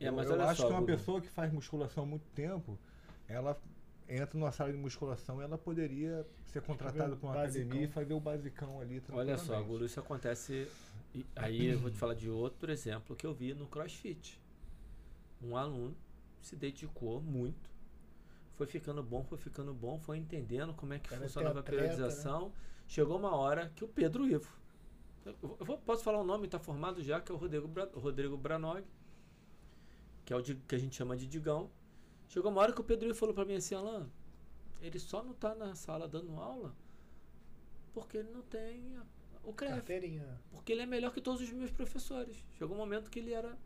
[0.00, 2.76] É, eu mas eu acho só, que uma pessoa que faz musculação há muito tempo,
[3.28, 3.56] ela,
[4.08, 7.62] entra numa sala de musculação ela poderia ser contratada para uma basicão.
[7.66, 9.00] academia e fazer o basicão ali.
[9.12, 9.62] Olha só.
[9.62, 10.66] Guru, isso acontece.
[11.36, 14.40] Aí eu vou te falar de outro exemplo que eu vi no CrossFit.
[15.40, 15.96] Um aluno
[16.42, 17.70] se dedicou muito,
[18.54, 21.82] foi ficando bom, foi ficando bom, foi entendendo como é que Cara, funcionava a atleta,
[21.82, 21.88] né?
[21.88, 22.52] periodização.
[22.86, 24.52] Chegou uma hora que o Pedro Ivo,
[25.24, 25.34] eu
[25.64, 28.84] vou- posso falar o nome, está formado já, que é o Rodrigo, Bra, Rodrigo Branog,
[30.24, 31.70] que é o que a gente chama de Digão.
[32.28, 34.08] Chegou uma hora que o Pedro Ivo falou para mim assim, Alan,
[34.80, 36.74] ele só não está na sala dando aula
[37.94, 39.04] porque ele não tem a-
[39.44, 39.82] o CREF.
[40.50, 42.44] Porque ele é melhor que todos os meus professores.
[42.58, 43.56] Chegou um momento que ele era.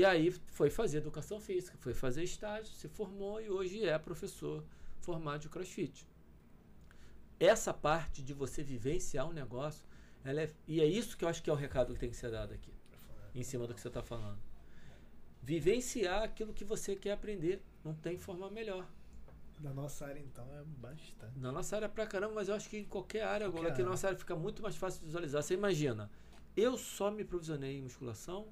[0.00, 4.64] E aí foi fazer educação física, foi fazer estágio, se formou e hoje é professor
[4.98, 6.08] formado de crossfit.
[7.38, 9.84] Essa parte de você vivenciar um negócio,
[10.24, 12.16] ela é, e é isso que eu acho que é o recado que tem que
[12.16, 12.72] ser dado aqui,
[13.34, 14.38] em cima do que você está falando.
[15.42, 17.62] Vivenciar aquilo que você quer aprender.
[17.84, 18.88] Não tem forma melhor.
[19.58, 21.38] Da nossa área, então, é bastante.
[21.38, 23.68] Na nossa área é pra caramba, mas eu acho que em qualquer área, Qualquer agora,
[23.74, 23.90] aqui na área.
[23.90, 25.42] nossa área fica muito mais fácil de visualizar.
[25.42, 26.10] Você imagina,
[26.56, 28.48] eu só me provisionei em musculação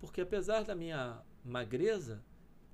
[0.00, 2.22] porque apesar da minha magreza,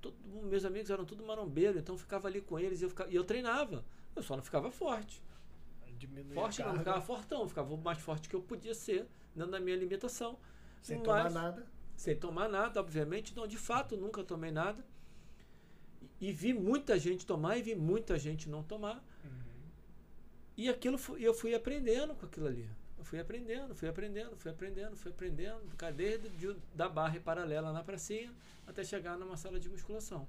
[0.01, 3.11] todo, meus amigos eram tudo marombeiro, então eu ficava ali com eles e eu, ficava,
[3.11, 3.83] e eu treinava.
[4.15, 5.21] Eu só não ficava forte.
[6.33, 9.75] Forte não, ficava fortão, ficava o mais forte que eu podia ser, dentro da minha
[9.75, 10.39] limitação.
[10.81, 11.67] sem mas- tomar nada.
[11.95, 13.35] Sem tomar nada, obviamente.
[13.35, 14.85] Não, de fato, nunca tomei nada.
[16.21, 19.03] E, e vi muita gente tomar e vi muita gente não tomar.
[20.55, 22.69] E aquilo e eu fui aprendendo com aquilo ali.
[23.03, 25.61] Fui aprendendo, fui aprendendo, fui aprendendo, fui aprendendo.
[25.95, 28.33] Desde de- da barra paralela na pracinha
[28.65, 30.27] até chegar numa sala de musculação.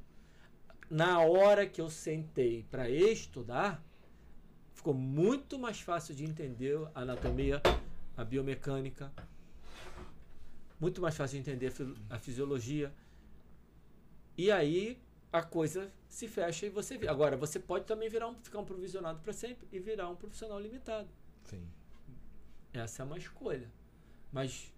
[0.90, 3.82] Na hora que eu sentei para estudar,
[4.74, 7.60] ficou muito mais fácil de entender a anatomia,
[8.16, 9.12] a biomecânica,
[10.80, 11.72] muito mais fácil de entender
[12.08, 12.92] a fisiologia.
[14.36, 14.98] E aí
[15.32, 17.08] a coisa se fecha e você vê.
[17.08, 20.58] Agora, você pode também virar um, ficar um provisionado para sempre e virar um profissional
[20.60, 21.08] limitado.
[21.44, 21.66] Sim.
[22.72, 23.70] Essa é uma escolha.
[24.32, 24.72] Mas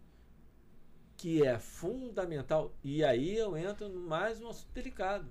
[1.21, 2.73] que é fundamental.
[2.83, 5.31] E aí eu entro no mais um assunto delicado.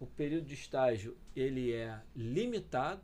[0.00, 3.02] O período de estágio ele é limitado.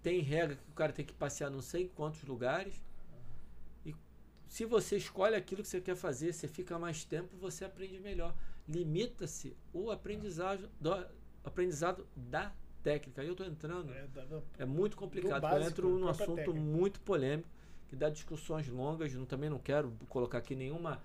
[0.00, 2.80] Tem regra que o cara tem que passear não sei quantos lugares.
[3.84, 3.94] E
[4.46, 8.32] se você escolhe aquilo que você quer fazer, você fica mais tempo, você aprende melhor.
[8.68, 11.04] Limita-se o aprendizado, do,
[11.42, 13.22] aprendizado da técnica.
[13.22, 14.06] Aí eu estou entrando É,
[14.58, 15.40] é muito complicado.
[15.40, 16.60] Do eu básico, entro num assunto técnica.
[16.60, 17.48] muito polêmico,
[17.88, 19.12] que dá discussões longas.
[19.14, 21.02] Não, também não quero colocar aqui nenhuma.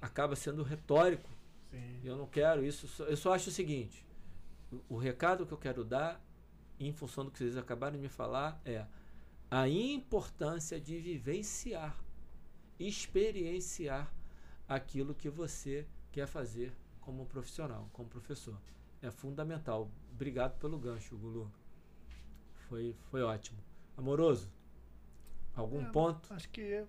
[0.00, 1.28] Acaba sendo retórico.
[1.70, 2.00] Sim.
[2.04, 3.02] Eu não quero isso.
[3.02, 4.04] Eu só acho o seguinte:
[4.72, 6.20] o, o recado que eu quero dar,
[6.78, 8.86] em função do que vocês acabaram de me falar, é
[9.50, 11.96] a importância de vivenciar,
[12.78, 14.12] experienciar
[14.68, 18.58] aquilo que você quer fazer como profissional, como professor.
[19.02, 19.90] É fundamental.
[20.14, 21.50] Obrigado pelo gancho, Gulu.
[22.68, 23.58] Foi, foi ótimo.
[23.96, 24.50] Amoroso,
[25.54, 26.32] algum É, ponto?
[26.32, 26.82] Acho que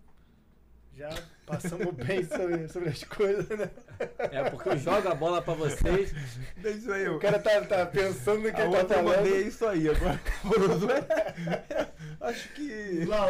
[0.95, 1.09] já
[1.45, 3.69] passamos bem sobre, sobre as coisas, né?
[4.31, 6.13] É porque eu jogo a bola pra vocês.
[6.57, 7.15] Deixa aí, eu.
[7.17, 9.17] O cara tá, tá pensando no que a ele tá outra eu falando.
[9.17, 9.89] mandei é isso aí.
[9.89, 13.05] Agora, Amoroso, é- acho que.
[13.05, 13.29] Lau,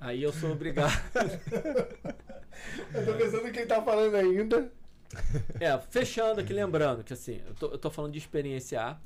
[0.00, 0.92] Aí eu sou obrigado.
[2.94, 4.72] eu tô pensando no que ele tá falando ainda.
[5.60, 9.00] É, fechando aqui, lembrando que assim, eu tô, eu tô falando de experienciar.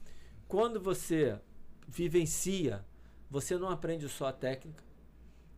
[0.48, 1.38] Quando você
[1.86, 2.84] vivencia,
[3.30, 4.82] você não aprende só a técnica.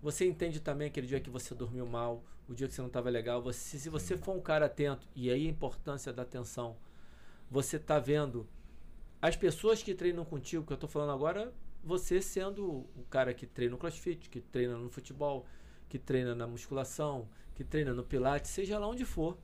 [0.03, 3.09] Você entende também aquele dia que você dormiu mal, o dia que você não estava
[3.09, 3.43] legal.
[3.43, 6.77] Você, se você for um cara atento, e aí a importância da atenção,
[7.51, 8.47] você tá vendo
[9.21, 13.47] as pessoas que treinam contigo, que eu tô falando agora, você sendo o cara que
[13.47, 15.47] treina no crossfit, que treina no futebol,
[15.89, 19.39] que treina na musculação, que treina no pilates, seja lá onde for.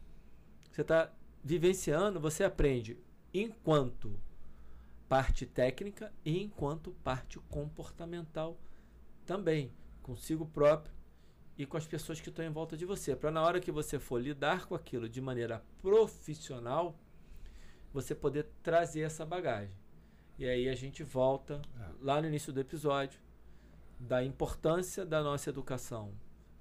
[0.70, 1.12] Você está
[1.42, 2.98] vivenciando, você aprende
[3.32, 4.18] enquanto
[5.08, 8.56] parte técnica e enquanto parte comportamental
[9.26, 10.94] também, consigo próprio
[11.58, 13.14] e com as pessoas que estão em volta de você.
[13.14, 16.96] Para na hora que você for lidar com aquilo de maneira profissional,
[17.92, 19.76] você poder trazer essa bagagem.
[20.38, 21.90] E aí a gente volta É.
[22.00, 23.20] lá no início do episódio
[23.98, 26.14] da importância da nossa educação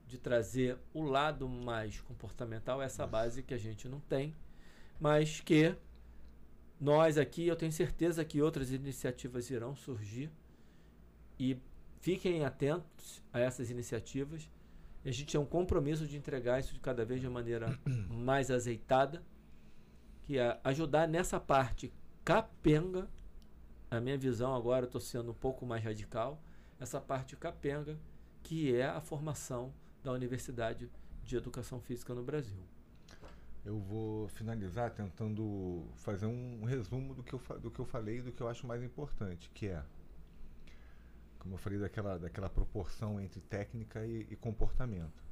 [0.10, 4.36] de trazer o lado mais comportamental, essa base que a gente não tem,
[5.00, 5.76] mas que
[6.82, 10.32] nós aqui, eu tenho certeza que outras iniciativas irão surgir
[11.40, 11.56] e
[12.02, 14.50] fiquem atentos a essas iniciativas.
[15.06, 17.80] A gente tem um compromisso de entregar isso de cada vez de maneira
[18.10, 19.24] mais azeitada,
[20.24, 21.94] que é ajudar nessa parte
[22.26, 23.08] capenga.
[23.92, 26.42] A minha visão agora, eu estou sendo um pouco mais radical,
[26.80, 27.96] essa parte capenga,
[28.42, 29.72] que é a formação
[30.04, 30.90] da Universidade
[31.24, 32.62] de Educação Física no Brasil.
[33.66, 38.22] Eu vou finalizar tentando fazer um resumo do que eu, do que eu falei e
[38.22, 39.84] do que eu acho mais importante, que é,
[41.38, 45.24] como eu falei, daquela, daquela proporção entre técnica e, e comportamento.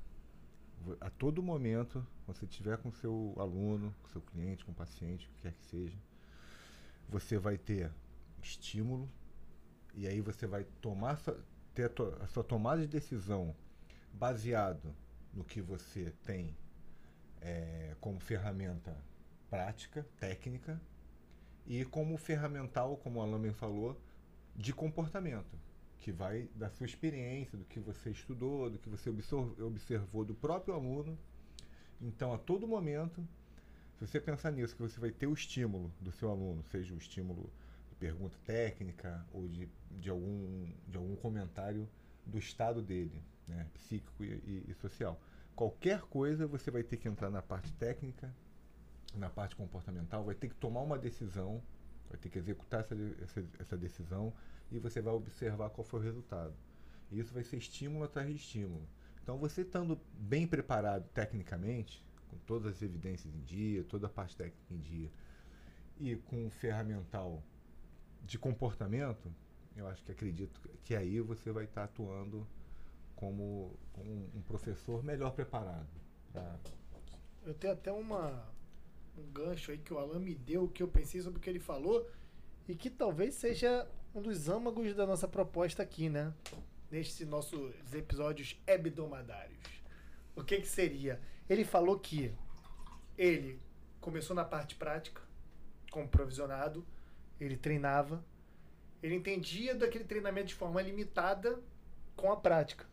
[1.01, 5.31] A todo momento, quando você estiver com seu aluno, com seu cliente, com paciente, o
[5.31, 5.97] que quer que seja,
[7.09, 7.89] você vai ter
[8.41, 9.09] estímulo
[9.95, 11.39] e aí você vai tomar sua,
[11.73, 13.55] ter a, to- a sua tomada de decisão
[14.17, 14.93] baseado
[15.33, 16.55] no que você tem
[17.41, 18.95] é, como ferramenta
[19.49, 20.81] prática, técnica,
[21.65, 23.99] e como ferramental, como o Alain falou,
[24.55, 25.57] de comportamento,
[25.99, 29.09] que vai da sua experiência, do que você estudou, do que você
[29.61, 31.17] observou do próprio aluno.
[32.01, 33.21] Então, a todo momento,
[33.97, 36.97] se você pensar nisso, que você vai ter o estímulo do seu aluno, seja o
[36.97, 37.51] estímulo
[37.89, 41.87] de pergunta técnica ou de, de, algum, de algum comentário
[42.25, 45.19] do estado dele, né, psíquico e, e- e social.
[45.55, 48.33] Qualquer coisa você vai ter que entrar na parte técnica,
[49.15, 51.61] na parte comportamental, vai ter que tomar uma decisão,
[52.09, 54.33] vai ter que executar essa, essa, essa decisão
[54.71, 56.53] e você vai observar qual foi o resultado.
[57.11, 58.87] E isso vai ser estímulo atrás de estímulo.
[59.23, 64.35] Então, você estando bem preparado tecnicamente, com todas as evidências em dia, toda a parte
[64.35, 65.09] técnica em dia,
[65.99, 67.41] e com um ferramental
[68.25, 69.31] de comportamento,
[69.75, 72.47] eu acho que acredito que aí você vai estar atuando
[73.17, 75.89] como, um, um professor melhor preparado.
[77.43, 78.47] Eu tenho até uma,
[79.17, 81.59] um gancho aí que o Alan me deu, que eu pensei sobre o que ele
[81.59, 82.09] falou,
[82.67, 86.33] e que talvez seja um dos âmagos da nossa proposta aqui, né?
[86.91, 89.57] Nestes nossos episódios hebdomadários.
[90.35, 91.19] O que que seria?
[91.49, 92.33] Ele falou que
[93.17, 93.59] ele
[93.99, 95.21] começou na parte prática,
[95.91, 96.85] como provisionado,
[97.39, 98.23] ele treinava,
[99.01, 101.59] ele entendia daquele treinamento de forma limitada
[102.15, 102.85] com a prática.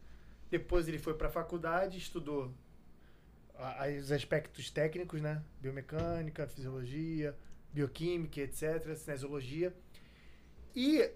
[0.55, 2.55] Depois ele foi para a faculdade, estudou
[4.01, 5.43] os aspectos técnicos, né?
[5.61, 7.37] Biomecânica, fisiologia,
[7.73, 9.75] bioquímica, etc., cinesiologia.
[10.77, 11.11] E,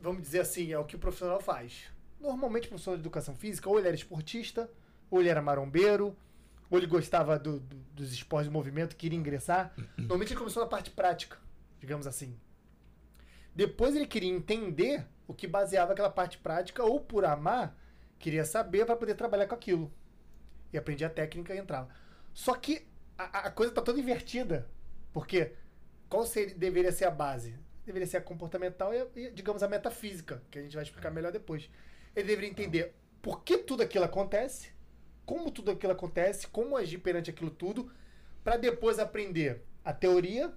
[0.00, 1.84] vamos dizer assim, é o que o profissional faz.
[2.18, 4.70] Normalmente, o professor de educação física, ou ele era esportista,
[5.10, 6.16] ou ele era marombeiro,
[6.70, 9.74] ou ele gostava do- do- dos esportes de movimento, queria ingressar.
[9.98, 11.36] Normalmente ele começou na parte prática,
[11.78, 12.38] digamos assim.
[13.54, 17.78] Depois ele queria entender o que baseava aquela parte prática, ou por amar,
[18.18, 19.92] queria saber para poder trabalhar com aquilo.
[20.72, 21.88] E aprendia a técnica e entrava.
[22.32, 22.86] Só que
[23.16, 24.68] a, a coisa está toda invertida.
[25.12, 25.52] Porque
[26.08, 27.56] qual seria, deveria ser a base?
[27.86, 31.30] Deveria ser a comportamental e, e, digamos, a metafísica, que a gente vai explicar melhor
[31.32, 31.70] depois.
[32.16, 34.72] Ele deveria entender por que tudo aquilo acontece,
[35.24, 37.90] como tudo aquilo acontece, como agir perante aquilo tudo,
[38.42, 40.52] para depois aprender a teoria,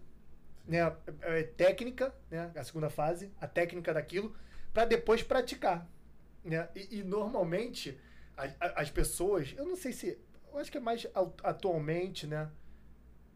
[0.68, 4.36] né, a- a técnica, né, a segunda fase, a técnica daquilo,
[4.74, 5.88] para depois praticar.
[6.48, 6.68] Né?
[6.76, 8.00] E, e normalmente
[8.38, 10.18] a- a- as pessoas, eu não sei se,
[10.52, 11.06] eu acho que é mais
[11.44, 12.50] atualmente, né?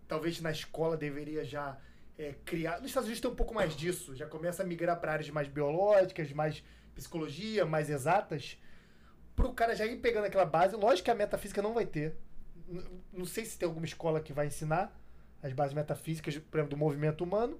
[0.07, 1.77] Talvez na escola deveria já
[2.17, 2.77] é, criar.
[2.79, 5.47] Nos Estados Unidos tem um pouco mais disso, já começa a migrar para áreas mais
[5.47, 6.63] biológicas, mais
[6.95, 8.57] psicologia, mais exatas,
[9.35, 10.75] para o cara já ir pegando aquela base.
[10.75, 12.15] Lógico que a metafísica não vai ter.
[13.11, 14.97] Não sei se tem alguma escola que vai ensinar
[15.41, 17.59] as bases metafísicas, por exemplo, do movimento humano,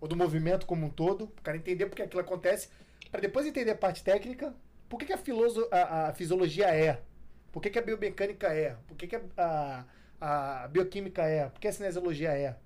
[0.00, 2.68] ou do movimento como um todo, para o cara entender porque aquilo acontece,
[3.10, 4.54] para depois entender a parte técnica,
[4.92, 7.02] por que, que a, filoso, a, a fisiologia é,
[7.50, 9.86] por que, que a biomecânica é, por que, que a,
[10.20, 12.58] a, a bioquímica é, por que a cinesiologia é.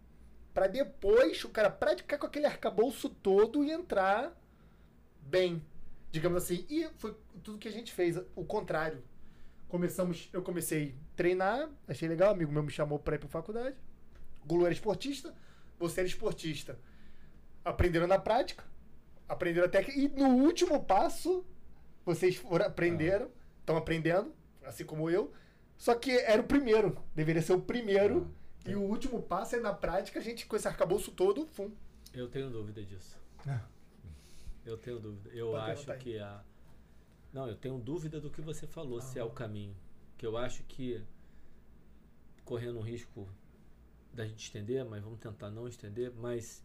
[0.53, 4.37] Para depois o cara praticar com aquele arcabouço todo e entrar
[5.20, 5.64] bem,
[6.11, 6.66] digamos assim.
[6.68, 9.05] E foi tudo que a gente fez, o contrário.
[9.68, 13.77] Começamos, eu comecei a treinar, achei legal, amigo meu me chamou para ir para faculdade.
[14.45, 15.33] Gulu era esportista,
[15.79, 16.77] você era esportista.
[17.64, 18.64] Aprenderam na prática,
[19.29, 21.47] aprenderam a técnica, e no último passo,
[22.07, 23.29] vocês foram, aprenderam,
[23.61, 24.33] estão aprendendo,
[24.65, 25.33] assim como eu,
[25.77, 28.33] só que era o primeiro, deveria ser o primeiro,
[28.65, 31.71] e o último passo é na prática, a gente com esse arcabouço todo, fum.
[32.15, 33.19] Eu tenho dúvida disso.
[33.47, 33.61] Ah.
[34.65, 35.31] Eu tenho dúvida.
[35.31, 36.43] Eu Pode acho que a.
[37.33, 39.35] Não, eu tenho dúvida do que você falou, se é o Ah.
[39.35, 39.77] caminho.
[40.17, 41.05] Que eu acho que,
[42.45, 43.29] correndo um risco
[44.13, 46.65] da gente estender, mas vamos tentar não estender, mas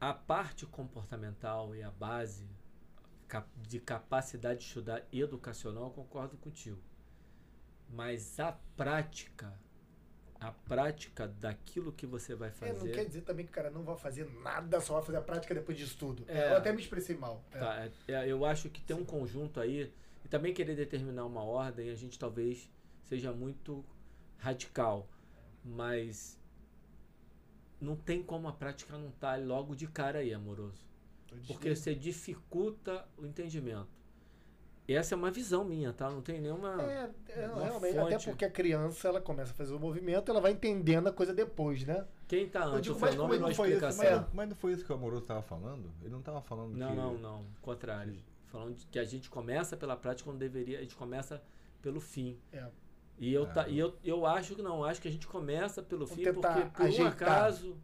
[0.00, 2.44] a parte comportamental e a base
[3.56, 6.78] de capacidade de estudar educacional, eu concordo contigo.
[7.90, 9.52] Mas a prática,
[10.40, 12.72] a prática daquilo que você vai É, fazer.
[12.86, 15.22] não quer dizer também que o cara não vai fazer nada, só vai fazer a
[15.22, 16.24] prática depois disso tudo.
[16.28, 16.52] É.
[16.52, 17.44] Eu até me expressei mal.
[17.52, 17.58] É.
[17.58, 19.92] Tá, é- é, eu acho que tem um conjunto aí,
[20.24, 22.68] e também querer determinar uma ordem, a gente talvez
[23.04, 23.84] seja muito
[24.38, 25.08] radical,
[25.64, 26.38] mas
[27.80, 30.85] não tem como a prática não estar logo de cara aí, amoroso.
[31.46, 33.88] Porque você dificulta o entendimento.
[34.88, 36.08] essa é uma visão minha, tá?
[36.08, 36.80] Não tem nenhuma.
[36.82, 38.26] É, é, Uma realmente, até fonte.
[38.30, 41.84] porque a criança ela começa a fazer o movimento, ela vai entendendo a coisa depois,
[41.84, 42.06] né?
[42.28, 44.20] Quem tá antes, digo, o mas fenômeno não foi isso, explicação?
[44.22, 45.90] mas, mas não foi isso que o Amoroso estava falando?
[46.00, 46.94] Ele não estava falando Não, que...
[46.96, 47.44] não, não.
[47.60, 48.16] Contrário.
[48.46, 51.42] Falando de que a gente começa pela prática quando deveria, a gente começa
[51.82, 52.38] pelo fim.
[52.52, 52.64] É.
[53.18, 53.70] E eu, tá, É.
[53.72, 56.48] e eu, eu acho que não, acho que a gente começa pelo Vamos fim porque
[56.48, 57.76] tentar por um acaso.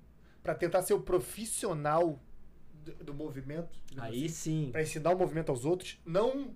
[0.42, 2.18] Pra tentar ser o profissional
[3.04, 3.78] do, movimento.
[3.96, 4.68] Aí assim, sim.
[4.72, 6.54] Pra ensinar o movimento aos outros, não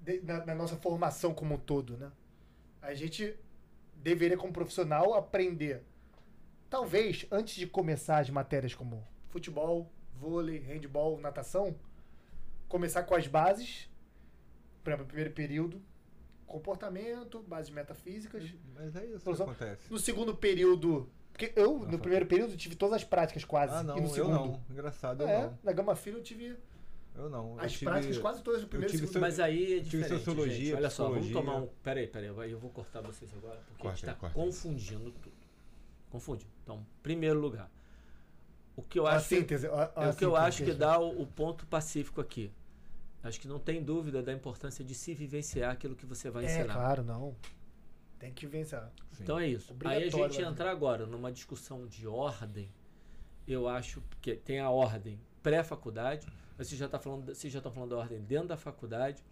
[0.00, 2.10] de- na, na nossa formação como um todo, né?
[2.82, 3.36] A gente
[3.94, 5.82] deveria, como profissional, aprender.
[6.68, 11.76] Talvez, antes de começar as matérias como futebol, vôlei, handball, natação,
[12.68, 13.88] começar com as bases,
[14.82, 15.82] por exemplo, primeiro período,
[16.46, 18.52] comportamento, bases metafísicas.
[18.74, 19.90] Mas é isso que acontece.
[19.90, 21.08] No segundo período,
[21.48, 23.72] porque eu, no primeiro período, tive todas as práticas quase.
[23.74, 24.32] Ah, não, e no eu segundo.
[24.34, 24.60] não.
[24.70, 25.58] Engraçado, eu É, não.
[25.62, 26.56] na Gama Filho eu tive
[27.14, 27.54] Eu não.
[27.56, 29.22] Eu as tive- práticas quase todas no primeiro e tive segundo.
[29.22, 30.18] Mas aí é eu tive diferente.
[30.24, 30.74] sociologia, gente.
[30.74, 31.66] Olha só, vamos tomar um.
[31.82, 35.32] Peraí, peraí, eu vou cortar vocês agora, porque a gente Corta está corta confundindo tudo.
[36.10, 36.50] Confundindo.
[36.62, 37.70] Então, primeiro lugar.
[38.76, 39.66] O que eu a acho síntese.
[39.66, 42.50] a- a é o que eu síntese acho que dá o, o ponto pacífico aqui.
[43.22, 46.58] Acho que não tem dúvida da importância de se vivenciar aquilo que você vai É,
[46.60, 46.72] ensinar.
[46.74, 47.34] claro, não.
[48.20, 48.78] Tem que vencer.
[49.12, 49.22] Sim.
[49.22, 49.74] Então é isso.
[49.84, 50.46] Aí a gente né?
[50.46, 52.70] entrar agora numa discussão de ordem,
[53.48, 57.72] eu acho que tem a ordem pré-faculdade, mas você já está falando, vocês já estão
[57.72, 59.24] falando da ordem dentro da faculdade.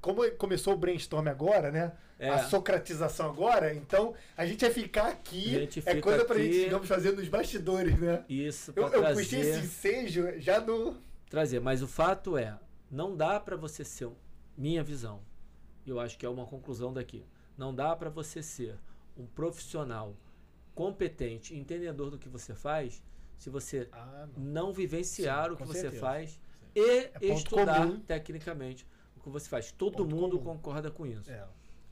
[0.00, 1.92] Como começou o brainstorm agora, né?
[2.18, 2.28] É.
[2.28, 5.56] A socratização agora, então a gente vai ficar aqui.
[5.56, 6.44] A gente é fica coisa pra aqui.
[6.44, 8.24] gente, digamos, fazer nos bastidores, né?
[8.28, 10.96] Isso Eu, para eu puxei trazer, esse ensejo já no.
[11.28, 11.60] trazer.
[11.60, 12.56] Mas o fato é,
[12.90, 14.08] não dá para você ser,
[14.56, 15.20] minha visão,
[15.86, 17.24] eu acho que é uma conclusão daqui,
[17.56, 18.76] não dá para você ser
[19.16, 20.14] um profissional
[20.74, 23.02] competente, entendedor do que você faz,
[23.38, 26.00] se você Ah, não vivenciar Sim, o que você certeza.
[26.00, 26.40] faz
[26.74, 28.00] e ponto estudar comum.
[28.00, 28.86] tecnicamente
[29.16, 29.72] o que você faz.
[29.72, 30.54] Todo Ponto mundo comum.
[30.56, 31.30] concorda com isso.
[31.30, 31.46] É.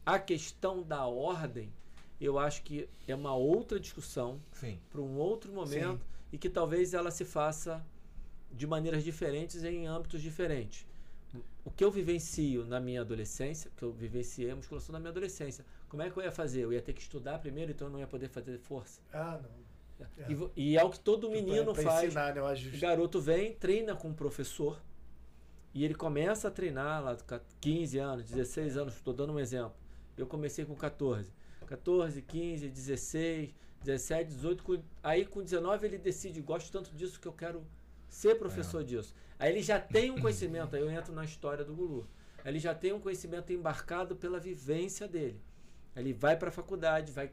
[0.05, 1.73] A questão da ordem,
[2.21, 4.79] eu acho que é uma outra discussão Sim.
[4.91, 7.85] para um outro momento e que talvez ela se faça
[8.53, 10.87] de maneiras diferentes em âmbitos diferentes.
[11.65, 15.65] O que eu vivencio na minha adolescência, que eu vivenciei a musculação na minha adolescência,
[15.89, 16.61] como é que eu ia fazer?
[16.63, 19.01] Eu ia ter que estudar primeiro, então eu não ia poder fazer força.
[19.13, 19.65] Ah, não.
[20.19, 20.33] É.
[20.57, 22.05] E, e é o que todo menino pra, pra faz.
[22.07, 22.43] ensinar, né?
[22.43, 24.81] O garoto vem, treina com o professor
[25.73, 29.75] e ele começa a treinar lá com 15 anos, 16 anos, estou dando um exemplo.
[30.17, 31.33] Eu comecei com 14.
[31.67, 34.63] 14, 15, 16, 17, 18.
[34.63, 37.65] com- Aí com 19 ele decide, gosto tanto disso que eu quero
[38.15, 39.15] ser professor disso.
[39.39, 42.07] Aí ele já tem um conhecimento, aí eu entro na história do Gulu.
[42.45, 45.41] Aí ele já tem um conhecimento embarcado pela vivência dele.
[45.97, 47.31] Aí ele vai para a faculdade, vai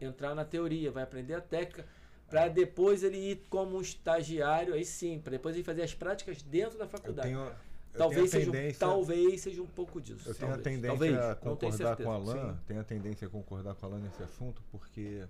[0.00, 1.86] entrar na teoria, vai aprender a técnica,
[2.28, 6.42] para depois ele ir como um estagiário, aí sim, para depois ele fazer as práticas
[6.42, 7.28] dentro da Eu faculdade.
[7.28, 7.52] tenho, eu
[7.98, 10.28] talvez, tenho a seja, um- talvez seja um pouco disso.
[10.28, 10.64] eu tenho a talvez.
[10.64, 12.38] tendência Talvez, a concordar com a certeza.
[12.40, 12.60] Alan, Sim.
[12.66, 15.22] tenho a tendência a concordar com a Alan nesse assunto, porque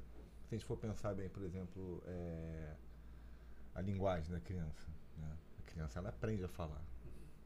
[0.49, 2.71] se a gente for pensar bem, por exemplo, é,
[3.75, 4.89] a linguagem da criança.
[5.19, 5.29] né?
[5.59, 6.83] A criança ela aprende a falar.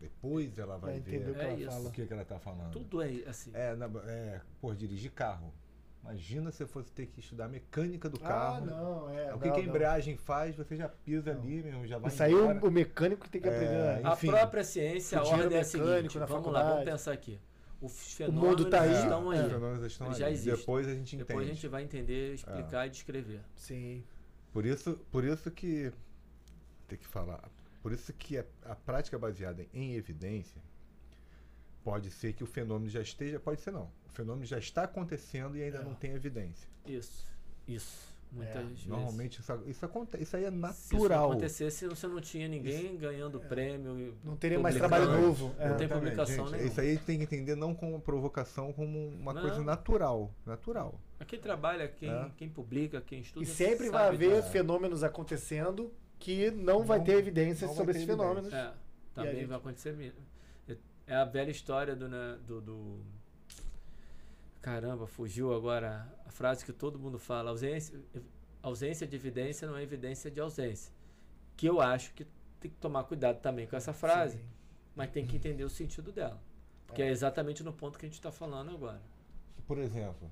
[0.00, 2.70] Depois ela vai, ver o que É ela o que, ela está falando.
[2.70, 3.50] Tudo é assim.
[3.52, 5.52] É, na, é, pô, dirigir carro.
[6.00, 8.66] Imagina se você fosse ter que estudar a mecânica do Ah, carro.
[8.66, 9.34] não, é.
[9.34, 9.68] O que, não, que a não.
[9.68, 11.42] embreagem faz, você já pisa Não.
[11.42, 12.66] ali mesmo, já vai Isso aí o, embora.
[12.66, 13.72] o mecânico que tem que É, aprender.
[14.02, 14.08] né?
[14.08, 15.88] A enfim, própria ciência, a ordem é a seguinte.
[15.88, 16.68] Vamos lá, faculdade.
[16.70, 17.40] vamos pensar aqui.
[17.80, 19.38] Os mundo fenômenos tá aí, estão aí.
[19.38, 19.42] é.
[19.42, 20.36] Os fenômenos estão Eles aí.
[20.36, 20.54] já.
[20.56, 21.54] Depois a gente Depois a entende.
[21.56, 23.40] gente vai entender, explicar e descrever.
[23.56, 24.04] Sim.
[24.52, 25.92] Por isso, por isso que
[26.88, 27.42] tem que falar.
[27.82, 30.60] Por isso que a, a prática baseada em evidência
[31.84, 33.90] pode ser que o fenômeno já esteja, pode ser não.
[34.06, 35.84] O fenômeno já está acontecendo e ainda É.
[35.84, 36.68] não tem evidência.
[36.86, 37.26] Isso.
[37.66, 38.08] Isso.
[38.30, 38.86] Muitas É, vezes.
[38.86, 41.30] Normalmente isso, isso acontece, isso aí é Se isso natural.
[41.30, 43.98] acontecesse, você não tinha ninguém ganhando prêmio.
[43.98, 45.54] e Não teria mais trabalho novo.
[45.58, 45.70] É.
[45.70, 46.50] Não tem publicação gente.
[46.50, 46.68] nenhuma.
[46.70, 49.40] Isso aí tem que entender não como provocação, como uma Não.
[49.40, 50.30] coisa natural.
[50.44, 51.00] Natural.
[51.26, 52.30] Quem trabalha, quem, É.
[52.36, 53.42] quem publica, quem estuda.
[53.44, 54.50] E sempre vai haver disso.
[54.52, 58.52] fenômenos acontecendo que não, vai Não- ter evidências vai sobre ter esses fenômenos.
[58.52, 58.72] É,
[59.14, 60.20] também gente- vai acontecer mesmo.
[61.06, 63.00] É a velha história do, né, do, do-
[64.60, 67.50] Caramba, fugiu agora a frase que todo mundo fala.
[67.50, 67.98] Ausência,
[68.62, 70.92] ausência de evidência não é evidência de ausência.
[71.56, 72.26] Que eu acho que
[72.60, 74.44] tem que tomar cuidado também com essa frase, Sim.
[74.94, 76.40] mas tem que entender o sentido dela.
[76.86, 79.00] Porque é exatamente no ponto que a gente está falando agora.
[79.66, 80.28] Por exemplo,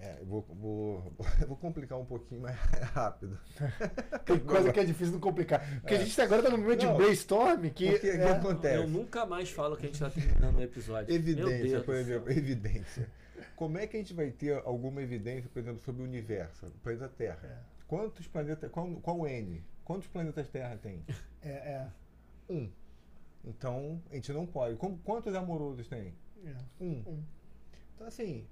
[0.00, 2.56] é, eu vou, vou, eu vou complicar um pouquinho mais
[2.94, 3.38] rápido.
[4.24, 5.60] Tem coisa que é difícil não complicar.
[5.80, 6.96] Porque a gente agora tá no meio de Não.
[6.96, 7.90] brainstorm que.
[7.90, 8.76] O que é, acontece?
[8.76, 11.14] Eu nunca mais falo que a gente está terminando o episódio.
[11.14, 13.08] Evidência, por exemplo, evidência.
[13.54, 16.70] Como é que a gente vai ter alguma evidência, por exemplo, sobre o universo, o
[16.82, 17.40] planeta Terra?
[17.44, 17.58] É.
[17.86, 19.62] Quantos planetas, qual, qual o N?
[19.84, 21.04] Quantos planetas Terra tem?
[21.42, 21.86] É, é.
[22.48, 22.70] Um.
[23.44, 24.76] Então, a gente não pode.
[24.76, 26.14] Quantos amorosos tem?
[26.44, 26.56] É.
[26.80, 27.02] Um.
[27.06, 27.24] Um.
[27.94, 28.46] Então, assim,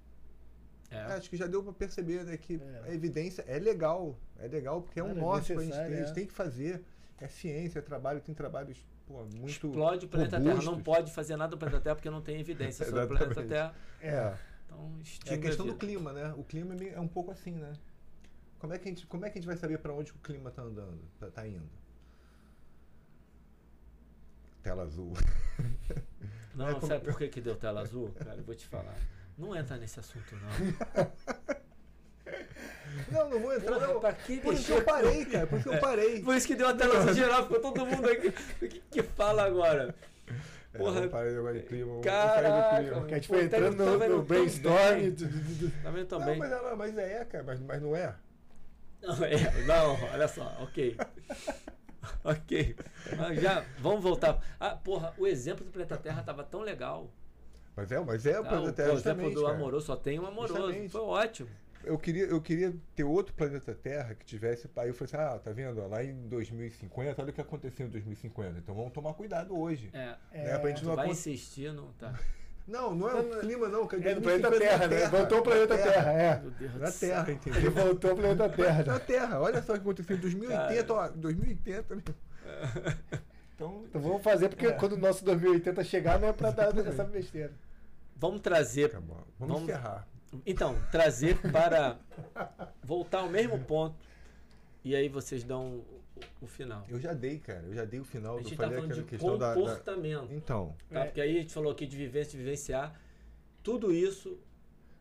[0.91, 1.01] É.
[1.15, 2.83] acho que já deu pra perceber né, que É.
[2.91, 4.19] a evidência é legal.
[4.39, 5.79] É legal porque é um Cara, é norte pra gente ter.
[5.81, 5.97] A é.
[6.05, 6.83] gente tem que fazer.
[7.21, 9.49] É ciência, é trabalho, tem trabalhos pô, muito.
[9.49, 10.45] Explode o planeta Terra.
[10.45, 10.83] Não robustos.
[10.83, 13.75] pode fazer nada do planeta Terra porque não tem evidência sobre o planeta Terra.
[14.01, 14.35] É.
[14.67, 16.33] Então, É a questão a do clima, né?
[16.37, 17.73] O clima é é um pouco assim, né?
[18.59, 20.15] Como é que a gente, como é que a gente vai saber pra onde o
[20.17, 21.69] clima tá andando, tá, tá indo?
[24.63, 25.13] Tela azul.
[26.55, 28.11] Não, É como- sabe por que, que deu tela azul?
[28.19, 28.95] Cara, eu vou te falar.
[29.39, 30.49] Não entra nesse assunto, não.
[33.13, 33.75] Não, não vou entrar.
[33.75, 34.01] Porra, não.
[34.01, 35.47] pra que Por isso que eu parei, cara.
[35.47, 36.21] Por isso que eu parei.
[36.23, 38.29] Por isso que deu a tela geral, ficou todo mundo aqui.
[38.29, 39.95] O que, que fala agora?
[40.75, 42.01] É, Porra, vamos parar de negócio de clima.
[42.03, 45.15] caraca, a gente foi tá- entrando tá no, no brainstorm.
[45.83, 46.39] Tá vendo também?
[46.39, 47.45] mas, ela- mas é, cara.
[47.45, 48.15] Mas, mas não é.
[49.01, 50.97] Não, é, não, olha só, ok.
[52.25, 52.77] ok.
[53.41, 54.39] Já, vamos voltar.
[54.59, 57.11] Ah, porra, o exemplo do planeta Terra tava tão legal.
[57.79, 59.55] Mas é, mas é Ah, o planeta o, Terra, por exemplo do cara.
[59.55, 60.55] amoroso, só tem um amoroso.
[60.55, 60.89] Justamente.
[60.91, 61.49] Foi ótimo.
[61.85, 64.69] Eu queria, eu queria ter outro planeta Terra que tivesse.
[64.77, 65.87] Aí eu falei assim: ah, tá vendo?
[65.89, 68.59] Lá em 2050, olha o que aconteceu em 2050.
[68.59, 69.91] Então vamos tomar cuidado hoje.
[69.93, 72.13] É, Né, pra gente tu não vai acon- insistir, não tá.
[72.69, 73.85] Não, não é o clima, não.
[73.85, 75.09] É do planeta 2050 Terra, né?
[75.09, 76.39] Voltou o planeta Terra, é.
[76.39, 77.09] Meu Deus Na do céu.
[77.09, 77.71] Terra, Ele entendeu?
[77.73, 78.85] voltou o planeta Terra.
[78.85, 78.99] Na né?
[78.99, 79.41] Terra.
[79.41, 81.01] Olha só o que aconteceu em 2080, Cara.
[81.01, 81.09] ó.
[81.17, 81.95] 2080.
[81.95, 82.05] meu.
[83.55, 84.73] Então, Então vamos fazer, porque É.
[84.73, 87.53] quando o nosso 2080 chegar, não é pra dar essa besteira.
[88.19, 89.17] Vamos trazer acabou.
[89.39, 90.07] Vamos, Vamos- encerrar.
[90.45, 91.99] Então, trazer para
[92.83, 93.97] voltar ao mesmo ponto
[94.85, 96.03] e aí vocês dão o,
[96.43, 96.85] o final.
[96.89, 97.63] Eu já dei, cara.
[97.63, 98.35] Eu já dei o final.
[98.37, 99.61] A Eu gente tá falei falando de questão da, da.
[99.61, 101.01] comportamento, Então, tá?
[101.01, 101.05] É.
[101.07, 103.01] Porque aí a gente falou aqui de vivência, de vivenciar.
[103.63, 104.39] Tudo isso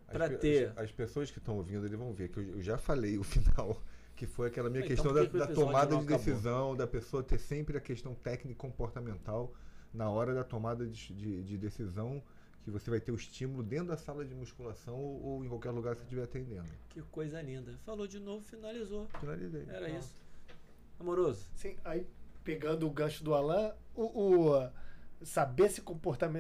[0.09, 0.70] pe- ter.
[0.72, 3.24] As, as pessoas que estão ouvindo, eles vão ver que eu, eu já falei o
[3.26, 3.82] final.
[4.15, 7.38] Que foi aquela minha Então questão da, que da tomada de decisão, da pessoa ter
[7.38, 9.53] sempre a questão técnica e comportamental
[9.93, 12.24] na hora da tomada de, de- de decisão,
[12.68, 15.72] que você vai ter o estímulo dentro da sala de musculação ou, ou em qualquer
[15.72, 16.68] lugar que você estiver atendendo.
[16.89, 17.74] Que coisa linda.
[17.86, 19.07] Falou de novo, finalizou.
[19.22, 19.63] Finalizei.
[19.70, 19.99] Era Pronto.
[19.99, 20.13] isso.
[20.99, 21.49] Amoroso.
[21.55, 22.05] Sim, aí
[22.43, 24.70] pegando o gancho do Alan, o, o,
[25.24, 25.82] saber se,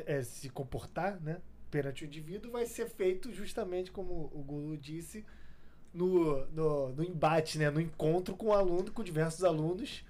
[0.05, 5.25] eh, se comportar né, perante o indivíduo vai ser feito justamente como o Guru disse,
[5.93, 10.03] no, no, no embate, né, no encontro com o aluno, com diversos alunos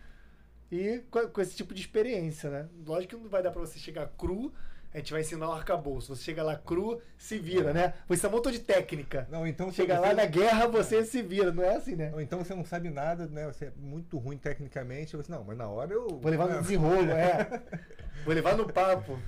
[0.72, 2.50] e com, com esse tipo de experiência.
[2.50, 2.70] Né?
[2.84, 4.52] Lógico que não vai dar pra você chegar cru,
[4.98, 6.16] a gente vai ensinar o arcabouço.
[6.16, 7.94] Você chega lá cru, se vira, né?
[8.08, 9.28] Você é um montão de técnica.
[9.32, 12.12] Não, então Chega você- lá na guerra, você se vira, não é assim, né?
[12.14, 13.46] Ou então você não sabe nada, né?
[13.48, 15.16] Você é muito ruim tecnicamente.
[15.16, 16.08] Você, não, mas na hora eu.
[16.20, 16.62] Vou levar no né?
[16.62, 17.64] desenrolo, é.
[18.26, 19.20] Vou levar no papo.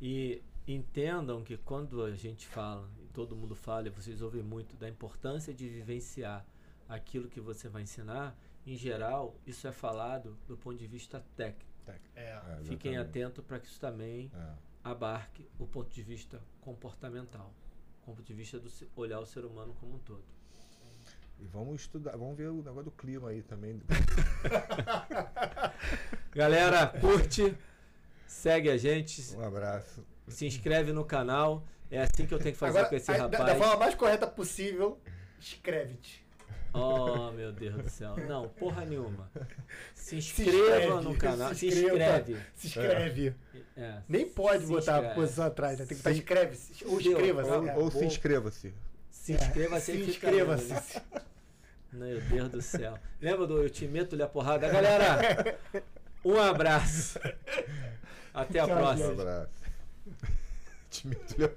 [0.00, 4.76] E entendam que quando a gente fala, e todo mundo fala, e vocês ouvem muito,
[4.76, 6.44] da importância de vivenciar
[6.88, 8.36] aquilo que você vai ensinar,
[8.66, 11.70] em geral, isso é falado do ponto de vista técnico.
[12.14, 12.20] É.
[12.20, 12.98] É, Fiquem exatamente.
[12.98, 14.71] atentos para que isso também É.
[14.84, 17.52] abarque o ponto de vista comportamental,
[18.02, 20.24] o ponto de vista do olhar o ser humano como um todo.
[21.40, 23.80] E vamos estudar, vamos ver o negócio do clima aí também.
[26.34, 27.56] Galera, curte,
[28.26, 30.04] segue a gente, Um abraço.
[30.28, 31.64] se inscreve no canal.
[31.90, 33.58] É assim que eu tenho que fazer Agora, com esse aí, da- Da, rapaz.
[33.58, 34.98] forma mais correta possível,
[35.38, 36.21] escreve-te.
[36.74, 38.16] Oh, meu Deus do céu.
[38.26, 39.30] Não, porra nenhuma.
[39.94, 41.54] Se inscreva inscreve, no canal.
[41.54, 42.36] Se, inscreve.
[42.54, 43.34] Se inscreve.
[43.76, 45.84] É, Nem pode se botar a posição atrás, né?
[45.86, 46.84] Tem que botar Se- inscreve-se.
[46.86, 47.50] Ou inscreva-se.
[47.50, 47.84] ou-?
[47.84, 48.74] Ou se inscreva-se.
[49.10, 50.72] Se inscreva-se Se inscreva-se.
[50.72, 51.02] né?
[51.92, 52.98] Meu Deus do céu.
[53.20, 54.66] Lembra do Eu Te Meto-lhe a Porrada?
[54.68, 55.58] Galera,
[56.24, 57.18] um abraço.
[58.32, 59.08] Até a Tchau, Um próxima.
[59.08, 59.20] gente.
[59.20, 59.50] abraço.
[60.90, 61.48] Te meto-lhe a